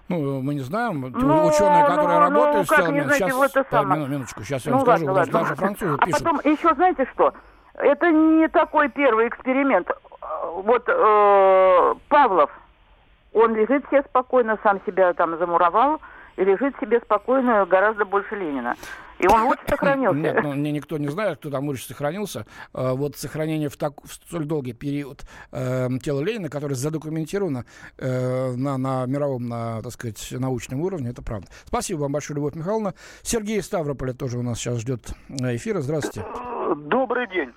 Ну, 0.07 0.41
мы 0.41 0.53
не 0.53 0.61
знаем. 0.61 1.01
Ну, 1.01 1.47
Ученые, 1.47 1.85
которые 1.85 2.19
ну, 2.19 2.29
работают 2.29 2.69
ну, 2.69 2.75
с 2.75 2.77
телом... 2.77 2.93
Не 2.93 3.01
знаете, 3.01 3.25
сейчас, 3.25 3.35
вот 3.35 3.55
это 3.55 3.69
да, 3.71 3.83
минуточку, 3.83 4.43
сейчас 4.43 4.65
я 4.65 4.71
ну, 4.71 4.77
вам 4.77 4.85
скажу. 4.85 5.05
Ладно, 5.05 5.19
ладно. 5.19 5.33
Даже 5.33 5.55
французы 5.55 5.97
а 5.99 6.05
пишут. 6.05 6.23
потом 6.23 6.41
еще, 6.43 6.75
знаете 6.75 7.07
что? 7.13 7.33
Это 7.73 8.11
не 8.11 8.47
такой 8.49 8.89
первый 8.89 9.27
эксперимент. 9.27 9.89
Вот 10.53 10.83
э, 10.87 11.95
Павлов, 12.09 12.51
он 13.33 13.55
лежит 13.55 13.85
себе 13.89 14.03
спокойно, 14.03 14.57
сам 14.63 14.81
себя 14.85 15.13
там 15.13 15.37
замуровал, 15.37 16.01
и 16.37 16.43
лежит 16.43 16.75
себе 16.79 16.99
спокойно 17.01 17.65
гораздо 17.65 18.05
больше 18.05 18.35
Ленина. 18.35 18.75
И 19.19 19.27
он 19.27 19.43
лучше 19.43 19.61
сохранился. 19.69 20.19
Нет, 20.19 20.43
ну, 20.43 20.53
мне 20.53 20.71
никто 20.71 20.97
не 20.97 21.07
знает, 21.09 21.37
кто 21.37 21.49
там 21.49 21.65
лучше 21.65 21.85
сохранился. 21.85 22.45
А, 22.73 22.93
вот 22.93 23.15
сохранение 23.15 23.69
в, 23.69 23.77
так, 23.77 24.01
в 24.03 24.11
столь 24.11 24.45
долгий 24.45 24.73
период 24.73 25.21
э, 25.51 25.89
тела 26.01 26.21
Ленина, 26.21 26.49
которое 26.49 26.75
задокументировано 26.75 27.65
э, 27.97 28.53
на, 28.53 28.77
на 28.77 29.05
мировом, 29.05 29.47
на, 29.47 29.81
так 29.81 29.91
сказать, 29.91 30.31
научном 30.31 30.81
уровне, 30.81 31.09
это 31.09 31.21
правда. 31.21 31.47
Спасибо 31.65 31.99
вам 31.99 32.13
большое, 32.13 32.35
Любовь 32.35 32.55
Михайловна. 32.55 32.93
Сергей 33.21 33.61
Ставрополя 33.61 34.13
тоже 34.13 34.39
у 34.39 34.41
нас 34.41 34.57
сейчас 34.57 34.79
ждет 34.79 35.11
эфира. 35.29 35.81
Здравствуйте. 35.81 36.25
Добрый 36.75 37.27
день. 37.27 37.51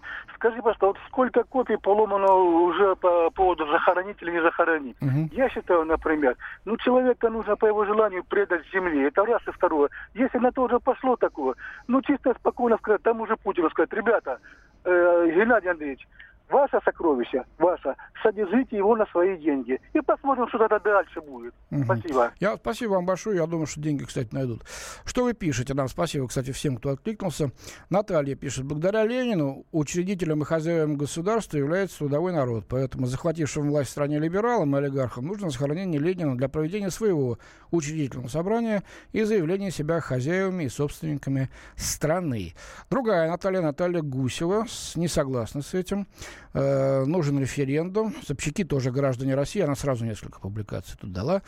Скажи, 0.45 0.61
пожалуйста, 0.61 0.87
вот 0.89 0.99
сколько 1.09 1.43
копий 1.45 1.79
поломано 1.79 2.35
уже 2.35 2.97
по 2.97 3.31
поводу 3.31 3.67
захоронить 3.67 4.21
или 4.21 4.31
не 4.31 4.43
захоронить? 4.43 4.97
Угу. 5.01 5.31
Я 5.33 5.49
считаю, 5.49 5.87
например, 5.87 6.37
ну 6.67 6.77
человека 6.77 7.31
нужно 7.31 7.57
по 7.57 7.65
его 7.65 7.87
желанию 7.87 8.23
предать 8.25 8.61
земле. 8.71 9.07
Это 9.07 9.25
раз 9.25 9.41
и 9.49 9.53
второе. 9.53 9.89
Если 10.13 10.37
на 10.37 10.53
то 10.53 10.65
уже 10.65 10.81
пошло 10.81 11.17
такое, 11.17 11.55
ну 11.89 12.03
чисто 12.03 12.35
спокойно 12.35 12.77
сказать, 12.77 13.03
тому 13.03 13.27
же 13.27 13.39
Путину 13.39 13.71
сказать, 13.71 13.91
ребята, 13.95 14.39
э, 14.85 15.31
Геннадий 15.35 15.71
Андреевич, 15.71 16.07
ваше 16.49 16.79
сокровище, 16.85 17.45
ваше, 17.59 17.95
содержите 18.23 18.77
его 18.77 18.97
на 18.97 19.07
свои 19.07 19.37
деньги. 19.39 19.81
И 19.93 20.01
посмотрим, 20.01 20.49
что 20.49 20.59
тогда 20.59 20.79
дальше 20.79 21.21
будет. 21.21 21.55
Угу. 21.71 21.85
Спасибо. 21.85 22.33
Я, 22.41 22.57
спасибо 22.57 22.93
вам 22.93 23.07
большое. 23.07 23.37
Я 23.37 23.47
думаю, 23.47 23.67
что 23.67 23.81
деньги, 23.81 24.05
кстати, 24.05 24.29
найдут. 24.33 24.63
Что 25.05 25.25
вы 25.25 25.35
пишете 25.35 25.75
нам? 25.75 25.89
Спасибо, 25.89 26.29
кстати, 26.29 26.53
всем, 26.53 26.77
кто 26.77 26.91
откликнулся. 26.91 27.51
Наталья 27.91 28.35
пишет. 28.35 28.65
Благодаря 28.65 29.05
Ленину 29.05 29.65
учредителем 29.73 30.43
и 30.43 30.45
хозяевам 30.45 30.97
государства 30.97 31.57
является 31.57 31.99
трудовой 31.99 32.33
народ. 32.33 32.67
Поэтому 32.69 33.07
захватившим 33.07 33.69
власть 33.69 33.91
в 33.91 33.93
стране 33.93 34.19
либералам 34.19 34.75
и 34.75 34.79
олигархам 34.79 35.27
нужно 35.27 35.51
сохранение 35.51 36.01
Ленина 36.01 36.37
для 36.37 36.49
проведения 36.49 36.91
своего 36.91 37.39
учредительного 37.71 38.29
собрания 38.29 38.83
и 39.13 39.23
заявления 39.25 39.71
себя 39.71 40.01
хозяевами 40.01 40.65
и 40.65 40.69
собственниками 40.69 41.51
страны. 41.77 42.55
Другая 42.91 43.29
Наталья, 43.29 43.61
Наталья 43.61 44.03
Гусева, 44.03 44.67
не 44.95 45.09
согласна 45.09 45.63
с 45.63 45.75
этим. 45.75 46.07
Э, 46.55 47.05
нужен 47.05 47.41
референдум. 47.41 48.15
Собчаки 48.25 48.63
тоже 48.63 48.93
граждане 48.93 49.35
России. 49.35 49.61
Она 49.61 49.75
сразу 49.75 50.05
несколько 50.05 50.39
публикаций 50.39 50.97
тут 51.01 51.13
дала. 51.13 51.43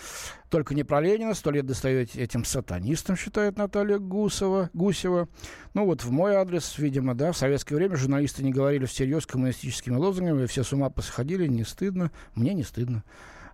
Только 0.50 0.74
не 0.74 0.82
про 0.82 1.00
Ленина. 1.00 1.34
Сто 1.34 1.50
лет 1.50 1.64
достает 1.64 2.16
этим 2.16 2.44
сатанистам, 2.44 3.16
считает 3.16 3.56
Наталья 3.56 3.98
Гусева. 3.98 4.70
Гусева. 4.72 5.28
Ну 5.74 5.84
вот 5.84 6.02
в 6.02 6.10
мой 6.10 6.34
адрес, 6.34 6.76
видимо, 6.78 7.14
да, 7.14 7.30
в 7.30 7.36
советское 7.36 7.76
время 7.76 7.96
журналисты 7.96 8.42
не 8.42 8.52
говорили 8.52 8.84
всерьез 8.86 9.26
коммунистическими 9.26 9.94
лозунгами. 9.94 10.46
Все 10.46 10.64
с 10.64 10.72
ума 10.72 10.90
посходили. 10.90 11.46
Не 11.46 11.64
стыдно. 11.64 12.10
Мне 12.34 12.52
не 12.52 12.64
стыдно. 12.64 13.04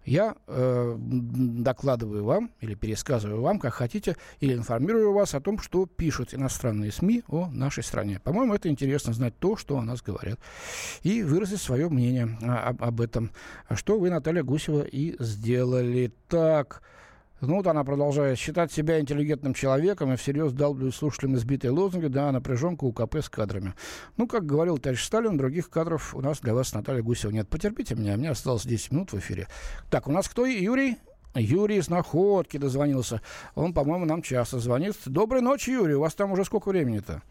Я 0.04 0.36
э, 0.46 0.96
докладываю 0.98 2.24
вам 2.24 2.50
или 2.60 2.74
пересказываю 2.74 3.40
вам, 3.40 3.58
как 3.58 3.74
хотите, 3.74 4.16
или 4.40 4.54
информирую 4.54 5.12
вас 5.12 5.34
о 5.34 5.40
том, 5.40 5.58
что 5.58 5.86
пишут 5.86 6.34
иностранные 6.34 6.90
СМИ 6.90 7.22
о 7.28 7.48
нашей 7.48 7.84
стране. 7.84 8.20
По-моему, 8.22 8.54
это 8.54 8.68
интересно 8.68 9.12
знать 9.12 9.38
то, 9.38 9.56
что 9.56 9.78
о 9.78 9.82
нас 9.82 10.02
говорят. 10.02 10.40
И 11.02 11.22
выразить 11.22 11.60
свое 11.60 11.88
мнение 11.88 12.36
об, 12.42 12.82
об 12.82 13.00
этом. 13.00 13.30
Что 13.70 13.98
вы, 13.98 14.10
Наталья 14.10 14.42
Гусева, 14.42 14.82
и 14.82 15.16
сделали. 15.22 16.12
Так, 16.28 16.82
ну 17.46 17.56
вот 17.56 17.66
она 17.66 17.82
продолжает 17.84 18.38
считать 18.38 18.72
себя 18.72 19.00
интеллигентным 19.00 19.52
человеком 19.52 20.12
и 20.12 20.16
всерьез 20.16 20.52
долбливает 20.52 20.94
слушателям 20.94 21.34
избитые 21.34 21.72
лозунги, 21.72 22.06
да, 22.06 22.30
напряженка 22.30 22.84
УКП 22.84 23.16
с 23.16 23.28
кадрами. 23.28 23.74
Ну, 24.16 24.28
как 24.28 24.46
говорил 24.46 24.78
товарищ 24.78 25.02
Сталин, 25.04 25.36
других 25.36 25.68
кадров 25.68 26.14
у 26.14 26.20
нас 26.20 26.40
для 26.40 26.54
вас, 26.54 26.72
Наталья 26.72 27.02
Гусева, 27.02 27.32
нет. 27.32 27.48
Потерпите 27.48 27.96
меня, 27.96 28.14
у 28.14 28.16
меня 28.16 28.30
осталось 28.30 28.64
10 28.64 28.92
минут 28.92 29.12
в 29.12 29.18
эфире. 29.18 29.48
Так, 29.90 30.06
у 30.06 30.12
нас 30.12 30.28
кто? 30.28 30.46
Юрий? 30.46 30.98
Юрий 31.34 31.78
из 31.78 31.88
Находки 31.88 32.58
дозвонился. 32.58 33.20
Он, 33.54 33.72
по-моему, 33.74 34.04
нам 34.04 34.22
часто 34.22 34.58
звонит. 34.58 34.96
Доброй 35.06 35.40
ночи, 35.40 35.70
Юрий. 35.70 35.94
У 35.94 36.00
вас 36.00 36.14
там 36.14 36.32
уже 36.32 36.44
сколько 36.44 36.68
времени-то? 36.68 37.22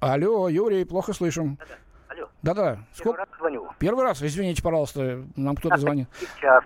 Алло, 0.00 0.48
Юрий, 0.50 0.84
плохо 0.84 1.14
слышим. 1.14 1.56
Да-да. 1.58 1.74
Алло. 2.08 2.28
Да-да. 2.42 2.70
Первый 2.74 2.86
Сколько... 2.94 3.18
раз 3.18 3.28
звоню. 3.38 3.68
Первый 3.78 4.04
раз, 4.04 4.22
извините, 4.22 4.62
пожалуйста, 4.62 5.24
нам 5.34 5.56
кто-то 5.56 5.78
звонит. 5.78 6.08
Сейчас. 6.20 6.62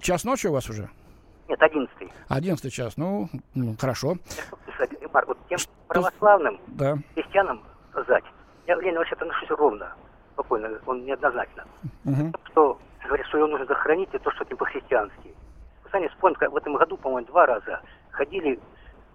Час 0.00 0.24
ночи 0.24 0.46
у 0.46 0.52
вас 0.52 0.68
уже? 0.68 0.88
Нет, 1.48 1.62
одиннадцатый. 1.62 2.12
Одиннадцатый 2.28 2.70
час, 2.70 2.96
ну, 2.96 3.28
ну 3.54 3.76
хорошо. 3.78 4.16
Марк, 5.12 5.28
вот 5.28 5.38
тем 5.48 5.58
Что... 5.58 5.70
православным 5.88 6.60
да. 6.68 6.96
христианам 7.14 7.62
сказать, 7.90 8.24
я 8.66 8.76
к 8.76 8.82
Ленину 8.82 8.98
вообще 8.98 9.14
отношусь 9.14 9.50
ровно, 9.50 9.92
спокойно, 10.32 10.70
он 10.86 11.04
неоднозначно. 11.04 11.64
Угу. 12.04 12.32
Что 12.50 12.78
говорит, 13.04 13.26
что 13.26 13.38
его 13.38 13.48
нужно 13.48 13.66
захоронить, 13.66 14.08
и 14.14 14.18
то, 14.18 14.30
что 14.30 14.44
это 14.44 14.56
по-христиански. 14.56 15.34
Вы 15.84 15.90
сами 15.90 16.06
вспомните, 16.08 16.48
в 16.48 16.56
этом 16.56 16.76
году, 16.76 16.96
по-моему, 16.96 17.26
два 17.26 17.46
раза 17.46 17.80
ходили, 18.12 18.60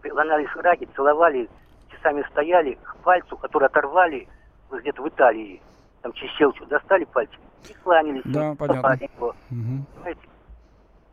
ломали 0.03 0.47
раги, 0.55 0.87
целовали, 0.95 1.49
часами 1.89 2.25
стояли, 2.31 2.77
к 2.83 2.97
пальцу, 2.97 3.37
который 3.37 3.67
оторвали 3.67 4.27
где-то 4.69 5.01
в 5.01 5.07
Италии, 5.07 5.61
там 6.01 6.11
через 6.13 6.33
щелчу, 6.33 6.65
достали 6.65 7.05
пальчик 7.05 7.39
и 7.69 7.73
кланялись. 7.73 8.21
Да, 8.25 8.53
понятно. 8.55 8.97
Его. 9.15 9.35
Угу. 9.49 10.15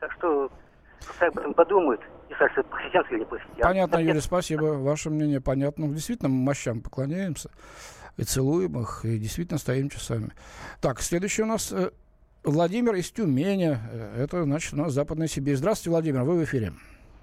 Так 0.03 0.11
что 0.15 0.51
пускай 1.07 1.29
об 1.29 1.38
этом 1.38 1.55
подумают. 1.55 2.01
Знаю, 2.37 2.51
что 2.53 2.65
по-христиански 2.65 3.12
или 3.12 3.19
не 3.21 3.25
по-христиански. 3.25 3.62
Понятно, 3.62 3.99
Юрий, 3.99 4.21
спасибо. 4.21 4.65
Ваше 4.65 5.11
мнение 5.11 5.41
понятно. 5.41 5.87
Действительно, 5.87 6.29
мы 6.29 6.43
мощам 6.45 6.81
поклоняемся 6.81 7.51
и 8.17 8.25
целуем 8.25 8.81
их, 8.81 9.05
и 9.05 9.17
действительно 9.17 9.59
стоим 9.59 9.91
часами. 9.91 10.31
Так, 10.81 11.01
следующий 11.01 11.43
у 11.43 11.47
нас 11.47 11.71
э, 11.71 11.93
Владимир 12.43 12.95
из 12.95 13.12
Тюмени. 13.12 13.79
Э, 13.93 14.25
это, 14.25 14.43
значит, 14.43 14.73
у 14.75 14.77
нас 14.77 14.93
Западная 14.93 15.29
Сибирь. 15.29 15.55
Здравствуйте, 15.55 15.91
Владимир, 15.91 16.23
вы 16.25 16.41
в 16.41 16.45
эфире. 16.45 16.73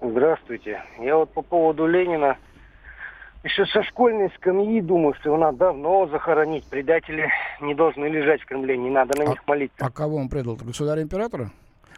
Здравствуйте. 0.00 0.82
Я 1.00 1.16
вот 1.16 1.34
по 1.34 1.42
поводу 1.42 1.86
Ленина 1.86 2.38
еще 3.44 3.66
со 3.66 3.82
школьной 3.82 4.30
скамьи 4.36 4.80
думаю, 4.80 5.12
что 5.20 5.28
его 5.28 5.36
надо 5.36 5.58
давно 5.58 6.06
захоронить. 6.06 6.64
Предатели 6.64 7.28
не 7.60 7.74
должны 7.74 8.06
лежать 8.06 8.40
в 8.40 8.46
Кремле, 8.46 8.78
не 8.78 8.88
надо 8.88 9.18
на 9.18 9.24
а, 9.24 9.26
них 9.28 9.46
молиться. 9.46 9.76
А 9.78 9.90
кого 9.90 10.16
он 10.16 10.30
предал? 10.30 10.56
Государя-императора? 10.56 11.50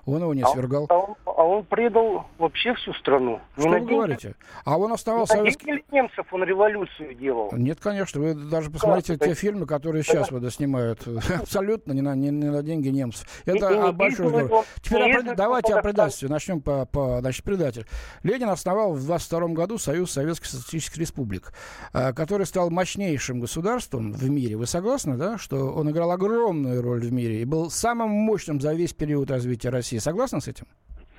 Он 0.04 0.20
его 0.20 0.34
не 0.34 0.44
свергал. 0.44 0.86
А 0.88 0.98
он, 0.98 1.14
а 1.24 1.44
он 1.44 1.64
предал 1.64 2.26
вообще 2.38 2.74
всю 2.74 2.92
страну. 2.94 3.40
Что 3.56 3.68
вы 3.68 3.80
говорите? 3.80 4.34
А 4.64 4.76
он 4.76 4.92
оставался... 4.92 5.36
На 5.36 5.44
деньги 5.44 5.84
немцев 5.92 6.26
он 6.32 6.42
революцию 6.42 7.14
делал? 7.14 7.50
Нет, 7.52 7.78
конечно. 7.80 8.20
Вы 8.20 8.34
даже 8.34 8.70
посмотрите 8.70 9.16
как? 9.16 9.28
те 9.28 9.34
фильмы, 9.34 9.64
которые 9.64 10.02
сейчас 10.02 10.28
да. 10.30 10.50
снимают. 10.50 11.06
Абсолютно 11.40 11.92
не 11.92 12.00
на, 12.00 12.16
не, 12.16 12.30
не 12.30 12.50
на 12.50 12.62
деньги 12.64 12.88
немцев. 12.88 13.28
Это 13.44 13.88
а, 13.88 13.92
большой 13.92 14.28
здорово. 14.28 14.64
Теперь 14.82 15.02
о, 15.02 15.22
пред... 15.22 15.36
давайте 15.36 15.74
о 15.74 15.82
предательстве. 15.82 16.28
Начнем 16.28 16.60
по, 16.60 16.84
по... 16.84 17.20
Значит, 17.20 17.44
предатель. 17.44 17.86
Ленин 18.24 18.48
основал 18.48 18.94
в 18.94 19.04
22 19.04 19.48
году 19.48 19.78
Союз 19.78 20.10
Советских 20.10 20.46
Социалистических 20.46 20.98
Республик, 20.98 21.52
а, 21.92 22.12
который 22.12 22.46
стал 22.46 22.70
мощнейшим 22.70 23.38
государством 23.38 24.12
в 24.12 24.28
мире. 24.28 24.56
Вы 24.56 24.66
согласны, 24.66 25.16
да, 25.16 25.38
что 25.38 25.72
он 25.72 25.88
играл 25.90 26.10
огромную 26.10 26.82
роль 26.82 27.02
в 27.02 27.12
мире 27.12 27.42
и 27.42 27.44
был 27.44 27.70
самым 27.70 28.10
мощным 28.10 28.60
за 28.60 28.74
весь 28.74 28.94
период 28.94 29.30
развития 29.30 29.70
России? 29.70 29.91
Согласны 29.98 30.40
с 30.40 30.48
этим? 30.48 30.66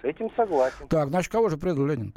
С 0.02 0.06
этим 0.06 0.30
согласен. 0.36 0.88
Так, 0.90 1.10
значит, 1.10 1.32
кого 1.32 1.50
же 1.50 1.58
предал 1.58 1.86
Ленин? 1.86 2.14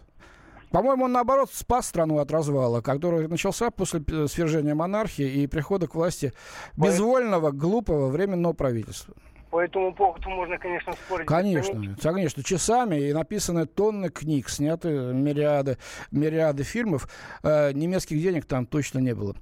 По-моему, 0.71 1.05
он, 1.05 1.13
наоборот, 1.13 1.51
спас 1.53 1.87
страну 1.87 2.19
от 2.19 2.31
развала, 2.31 2.81
который 2.81 3.29
начался 3.29 3.71
после 3.71 4.01
свержения 4.29 4.75
монархии 4.75 5.43
и 5.43 5.47
прихода 5.47 5.87
к 5.87 5.95
власти 5.95 6.33
безвольного, 6.77 7.53
глупого 7.53 8.09
временного 8.09 8.53
правительства. 8.53 9.15
По 9.51 9.63
этому 9.63 9.95
поводу 9.95 10.29
можно, 10.29 10.59
конечно, 10.59 10.93
спорить. 10.93 11.27
Конечно, 11.27 11.97
конечно, 12.03 12.43
часами 12.43 12.97
и 12.97 13.13
написаны 13.13 13.65
тонны 13.65 14.11
книг, 14.11 14.49
сняты 14.49 14.89
мириады, 15.15 15.79
мириады 16.11 16.65
фильмов. 16.65 17.09
Э, 17.43 17.73
немецких 17.73 18.21
денег 18.21 18.45
там 18.45 18.67
точно 18.67 18.99
не 18.99 19.15
было. 19.15 19.35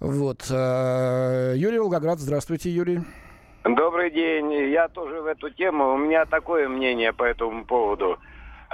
Вот. 0.00 0.46
Э, 0.50 1.54
Юрий 1.56 1.78
Волгоград, 1.78 2.18
здравствуйте, 2.18 2.70
Юрий. 2.70 3.00
Добрый 3.64 4.10
день. 4.10 4.52
Я 4.70 4.88
тоже 4.88 5.20
в 5.20 5.26
эту 5.26 5.48
тему. 5.50 5.94
У 5.94 5.96
меня 5.96 6.24
такое 6.24 6.68
мнение 6.68 7.12
по 7.12 7.22
этому 7.22 7.64
поводу. 7.64 8.18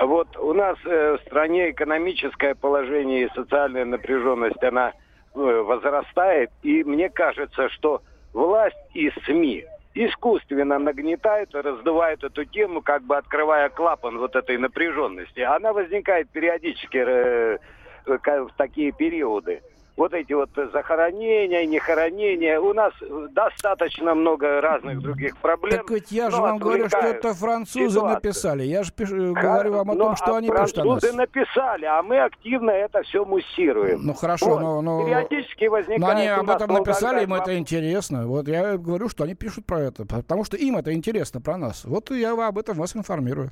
Вот 0.00 0.34
у 0.38 0.54
нас 0.54 0.78
э, 0.86 1.18
в 1.18 1.26
стране 1.26 1.72
экономическое 1.72 2.54
положение 2.54 3.26
и 3.26 3.34
социальная 3.34 3.84
напряженность, 3.84 4.62
она 4.62 4.92
э, 5.34 5.38
возрастает. 5.38 6.50
И 6.62 6.84
мне 6.84 7.10
кажется, 7.10 7.68
что 7.68 8.00
власть 8.32 8.78
и 8.94 9.10
СМИ 9.26 9.66
искусственно 9.92 10.78
нагнетают 10.78 11.54
и 11.54 11.58
раздувают 11.58 12.24
эту 12.24 12.46
тему, 12.46 12.80
как 12.80 13.02
бы 13.02 13.18
открывая 13.18 13.68
клапан 13.68 14.16
вот 14.16 14.36
этой 14.36 14.56
напряженности. 14.56 15.40
Она 15.40 15.74
возникает 15.74 16.30
периодически 16.30 16.96
э, 16.96 17.58
в 18.06 18.50
такие 18.56 18.92
периоды 18.92 19.60
вот 19.98 20.14
эти 20.14 20.32
вот 20.32 20.50
захоронения, 20.72 21.66
нехоронения. 21.66 22.60
У 22.60 22.72
нас 22.72 22.92
достаточно 23.30 24.14
много 24.14 24.60
разных 24.60 25.00
других 25.00 25.36
проблем. 25.38 25.78
Так 25.78 25.90
ведь 25.90 26.12
я 26.12 26.30
же 26.30 26.36
вам 26.36 26.58
говорю, 26.58 26.88
что 26.88 26.98
это 26.98 27.34
французы 27.34 27.90
ситуацию. 27.90 28.14
написали. 28.14 28.62
Я 28.62 28.84
же 28.84 28.92
пишу, 28.92 29.34
говорю 29.34 29.72
вам 29.72 29.90
о 29.90 29.96
том, 29.96 30.16
что 30.16 30.34
а 30.34 30.38
они 30.38 30.48
пишут 30.48 30.78
о 30.78 30.84
нас. 30.84 31.00
Французы 31.00 31.12
написали, 31.16 31.84
а 31.84 32.02
мы 32.02 32.20
активно 32.20 32.70
это 32.70 33.02
все 33.02 33.24
муссируем. 33.24 34.06
Ну 34.06 34.14
хорошо, 34.14 34.50
вот. 34.50 34.60
но, 34.60 34.80
но... 34.80 35.04
Периодически 35.04 35.64
возникает... 35.64 36.00
Но 36.00 36.08
они 36.08 36.26
об 36.28 36.48
этом 36.48 36.72
написали, 36.72 37.24
им 37.24 37.34
это 37.34 37.58
интересно. 37.58 38.26
Вот 38.28 38.46
я 38.46 38.76
говорю, 38.78 39.08
что 39.08 39.24
они 39.24 39.34
пишут 39.34 39.66
про 39.66 39.80
это, 39.80 40.06
потому 40.06 40.44
что 40.44 40.56
им 40.56 40.76
это 40.76 40.94
интересно 40.94 41.40
про 41.40 41.56
нас. 41.56 41.84
Вот 41.84 42.10
я 42.12 42.32
об 42.32 42.56
этом 42.56 42.76
вас 42.76 42.94
информирую. 42.94 43.50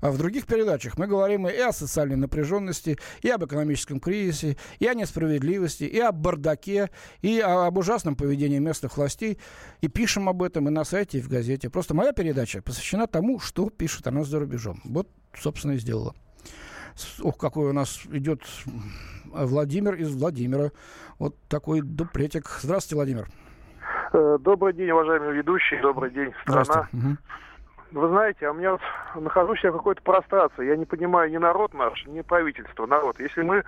А 0.00 0.10
в 0.12 0.18
других 0.18 0.46
передачах 0.46 0.96
мы 0.96 1.08
говорим 1.08 1.48
и 1.48 1.58
о 1.58 1.72
социальной 1.72 2.16
напряженности, 2.16 2.98
и 3.22 3.30
об 3.30 3.44
экономическом 3.44 3.98
кризисе, 3.98 4.56
и 4.78 4.86
о 4.86 4.94
несправедливости, 4.94 5.87
и 5.88 5.98
о 5.98 6.12
бардаке, 6.12 6.90
и 7.22 7.40
об 7.40 7.76
ужасном 7.78 8.16
поведении 8.16 8.58
местных 8.58 8.96
властей. 8.96 9.38
И 9.80 9.88
пишем 9.88 10.28
об 10.28 10.42
этом 10.42 10.68
и 10.68 10.70
на 10.70 10.84
сайте, 10.84 11.18
и 11.18 11.20
в 11.20 11.28
газете. 11.28 11.70
Просто 11.70 11.94
моя 11.94 12.12
передача 12.12 12.62
посвящена 12.62 13.06
тому, 13.06 13.40
что 13.40 13.70
пишут 13.70 14.06
о 14.06 14.10
нас 14.10 14.28
за 14.28 14.38
рубежом. 14.40 14.80
Вот, 14.84 15.08
собственно, 15.34 15.72
и 15.72 15.78
сделала. 15.78 16.14
Ох, 17.22 17.38
какой 17.38 17.70
у 17.70 17.72
нас 17.72 18.00
идет 18.10 18.42
Владимир 19.24 19.94
из 19.94 20.14
Владимира. 20.14 20.70
Вот 21.18 21.36
такой 21.48 21.82
дуплетик. 21.82 22.48
Здравствуйте, 22.60 22.96
Владимир. 22.96 23.28
Э, 24.12 24.38
добрый 24.40 24.72
день, 24.72 24.90
уважаемые 24.90 25.32
ведущие. 25.34 25.80
Добрый 25.80 26.10
день, 26.10 26.32
страна. 26.42 26.88
Угу. 26.92 27.16
Вы 27.90 28.08
знаете, 28.08 28.46
а 28.46 28.50
у 28.50 28.54
меня 28.54 28.72
вот 28.72 28.80
нахожусь 29.14 29.62
я 29.64 29.70
в 29.70 29.76
какой-то 29.76 30.02
прострации. 30.02 30.66
Я 30.66 30.76
не 30.76 30.84
понимаю 30.84 31.30
ни 31.30 31.38
народ 31.38 31.74
наш, 31.74 32.04
ни 32.06 32.20
правительство, 32.20 32.86
народ. 32.86 33.18
Если 33.18 33.42
мы 33.42 33.64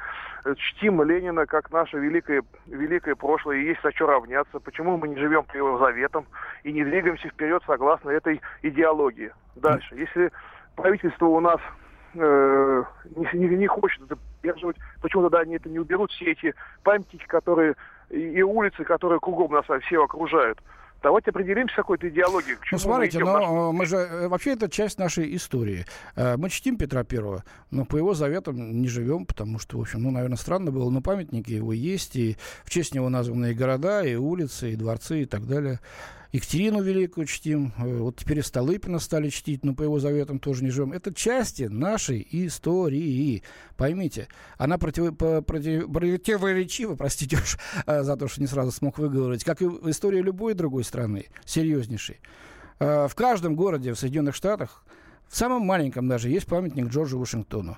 чтим 0.57 1.03
Ленина 1.03 1.47
как 1.47 1.71
наше 1.71 1.99
великое, 1.99 2.43
великое 2.67 3.15
прошлое, 3.15 3.57
и 3.57 3.65
есть 3.65 3.85
о 3.85 3.93
чем 3.93 4.09
равняться, 4.09 4.61
почему 4.61 4.97
мы 4.97 5.09
не 5.09 5.17
живем 5.17 5.45
по 5.45 5.57
его 5.57 5.79
заветам 5.79 6.27
и 6.65 6.73
не 6.73 6.85
двигаемся 6.85 7.29
вперед 7.29 7.63
согласно 7.67 8.11
этой 8.11 8.41
идеологии? 8.63 9.33
Дальше. 9.57 9.95
Если 9.95 10.31
правительство 10.77 11.27
у 11.27 11.41
нас 11.41 11.61
э, 12.15 12.83
не, 13.17 13.39
не, 13.39 13.57
не 13.57 13.67
хочет 13.67 14.03
это 14.03 14.17
поддерживать, 14.17 14.77
почему 15.01 15.23
тогда 15.23 15.41
они 15.41 15.57
это 15.57 15.69
не 15.69 15.79
уберут, 15.79 16.11
все 16.13 16.33
эти 16.33 16.55
памятники, 16.83 17.27
которые 17.27 17.75
и, 18.11 18.19
и 18.19 18.43
улицы, 18.43 18.85
которые 18.85 19.21
кругом 19.21 19.53
нас 19.53 19.65
все 19.83 20.05
окружают. 20.05 20.59
Давайте 21.03 21.31
определимся 21.31 21.77
какой-то 21.77 22.09
идеологией. 22.09 22.59
ну, 22.73 22.79
смотрите, 22.79 23.19
но 23.21 23.73
наш... 23.73 23.79
мы 23.79 23.87
же... 23.87 23.97
Э, 23.97 24.29
вообще, 24.29 24.53
это 24.53 24.69
часть 24.69 24.99
нашей 24.99 25.35
истории. 25.35 25.87
Э, 26.15 26.37
мы 26.37 26.51
чтим 26.51 26.77
Петра 26.77 27.05
Первого, 27.05 27.45
но 27.71 27.85
по 27.85 27.97
его 27.97 28.13
заветам 28.13 28.83
не 28.83 28.89
живем, 28.89 29.25
потому 29.25 29.59
что, 29.59 29.79
в 29.79 29.81
общем, 29.81 30.03
ну, 30.03 30.11
наверное, 30.11 30.37
странно 30.37 30.71
было, 30.71 30.91
но 30.91 31.01
памятники 31.01 31.53
его 31.53 31.73
есть, 31.73 32.17
и 32.17 32.37
в 32.65 32.71
честь 32.71 32.95
него 32.95 33.09
названы 33.09 33.53
и 33.53 33.55
города, 33.55 34.05
и 34.05 34.15
улицы, 34.15 34.73
и 34.73 34.77
дворцы, 34.77 35.23
и 35.23 35.27
так 35.27 35.47
далее. 35.47 35.81
Екатерину 36.33 36.81
Великую 36.81 37.27
чтим, 37.27 37.73
э, 37.79 37.99
вот 37.99 38.17
теперь 38.17 38.39
и 38.39 38.43
Столыпина 38.43 39.01
стали 39.01 39.31
чтить, 39.31 39.65
но 39.65 39.75
по 39.75 39.83
его 39.83 39.99
заветам 39.99 40.39
тоже 40.39 40.63
не 40.63 40.71
живем. 40.71 40.93
Это 40.93 41.13
части 41.13 41.65
нашей 41.65 42.27
истории. 42.31 43.43
Поймите, 43.77 44.29
она 44.57 44.79
против, 44.79 45.17
против, 45.17 45.93
противоречива, 45.93 46.95
простите 46.95 47.37
уж 47.37 47.59
э, 47.87 48.03
за 48.05 48.17
то, 48.17 48.29
что 48.29 48.41
не 48.41 48.47
сразу 48.47 48.71
смог 48.71 48.99
выговорить, 48.99 49.43
как 49.43 49.61
и 49.61 49.67
в 49.67 49.91
истории 49.91 50.21
любой 50.21 50.55
другой 50.55 50.85
страны, 50.85 51.27
серьезнейшей. 51.45 52.21
Э, 52.79 53.09
в 53.09 53.15
каждом 53.17 53.57
городе 53.57 53.93
в 53.93 53.99
Соединенных 53.99 54.37
Штатах, 54.37 54.85
в 55.29 55.37
самом 55.37 55.63
маленьком 55.63 56.07
даже, 56.07 56.29
есть 56.29 56.47
памятник 56.47 56.89
Джорджу 56.89 57.19
Вашингтону 57.19 57.77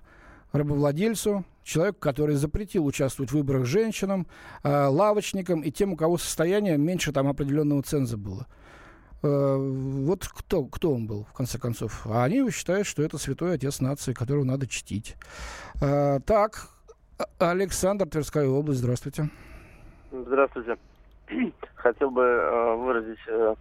рабовладельцу, 0.53 1.45
человеку, 1.62 1.98
который 2.01 2.35
запретил 2.35 2.87
участвовать 2.87 3.31
в 3.31 3.35
выборах 3.35 3.64
женщинам, 3.66 4.27
э, 4.62 4.87
лавочникам 4.87 5.61
и 5.61 5.70
тем, 5.70 5.92
у 5.92 5.96
кого 5.96 6.18
состояние 6.18 6.79
меньше 6.79 7.12
там 7.12 7.29
определенного 7.29 7.83
ценза 7.83 8.16
было. 8.16 8.46
Э, 9.22 9.57
вот 9.57 10.27
кто, 10.27 10.64
кто 10.64 10.92
он 10.92 11.07
был, 11.07 11.25
в 11.25 11.33
конце 11.33 11.59
концов. 11.59 12.07
А 12.07 12.25
они 12.25 12.51
считают, 12.51 12.87
что 12.87 13.03
это 13.03 13.18
святой 13.18 13.55
отец 13.55 13.81
нации, 13.81 14.12
которого 14.12 14.44
надо 14.44 14.66
чтить. 14.66 15.16
Э, 15.81 16.18
так, 16.27 16.68
Александр, 17.38 18.09
Тверская 18.09 18.48
область, 18.48 18.81
здравствуйте. 18.81 19.31
Здравствуйте. 20.11 20.77
Хотел 21.77 22.11
бы 22.11 22.22
э, 22.22 22.77
выразить, 22.77 23.18
э, 23.29 23.55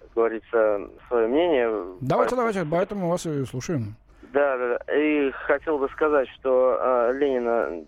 как 0.00 0.12
говорится, 0.14 0.88
свое 1.08 1.28
мнение. 1.28 1.96
Давайте, 2.00 2.36
давайте, 2.36 2.64
поэтому 2.64 3.08
вас 3.08 3.26
и 3.26 3.44
слушаем. 3.44 3.96
Да, 4.32 4.56
да, 4.56 4.78
да. 4.78 4.94
И 4.94 5.30
хотел 5.30 5.78
бы 5.78 5.88
сказать, 5.90 6.28
что 6.30 6.78
э, 6.80 7.12
Ленина 7.14 7.84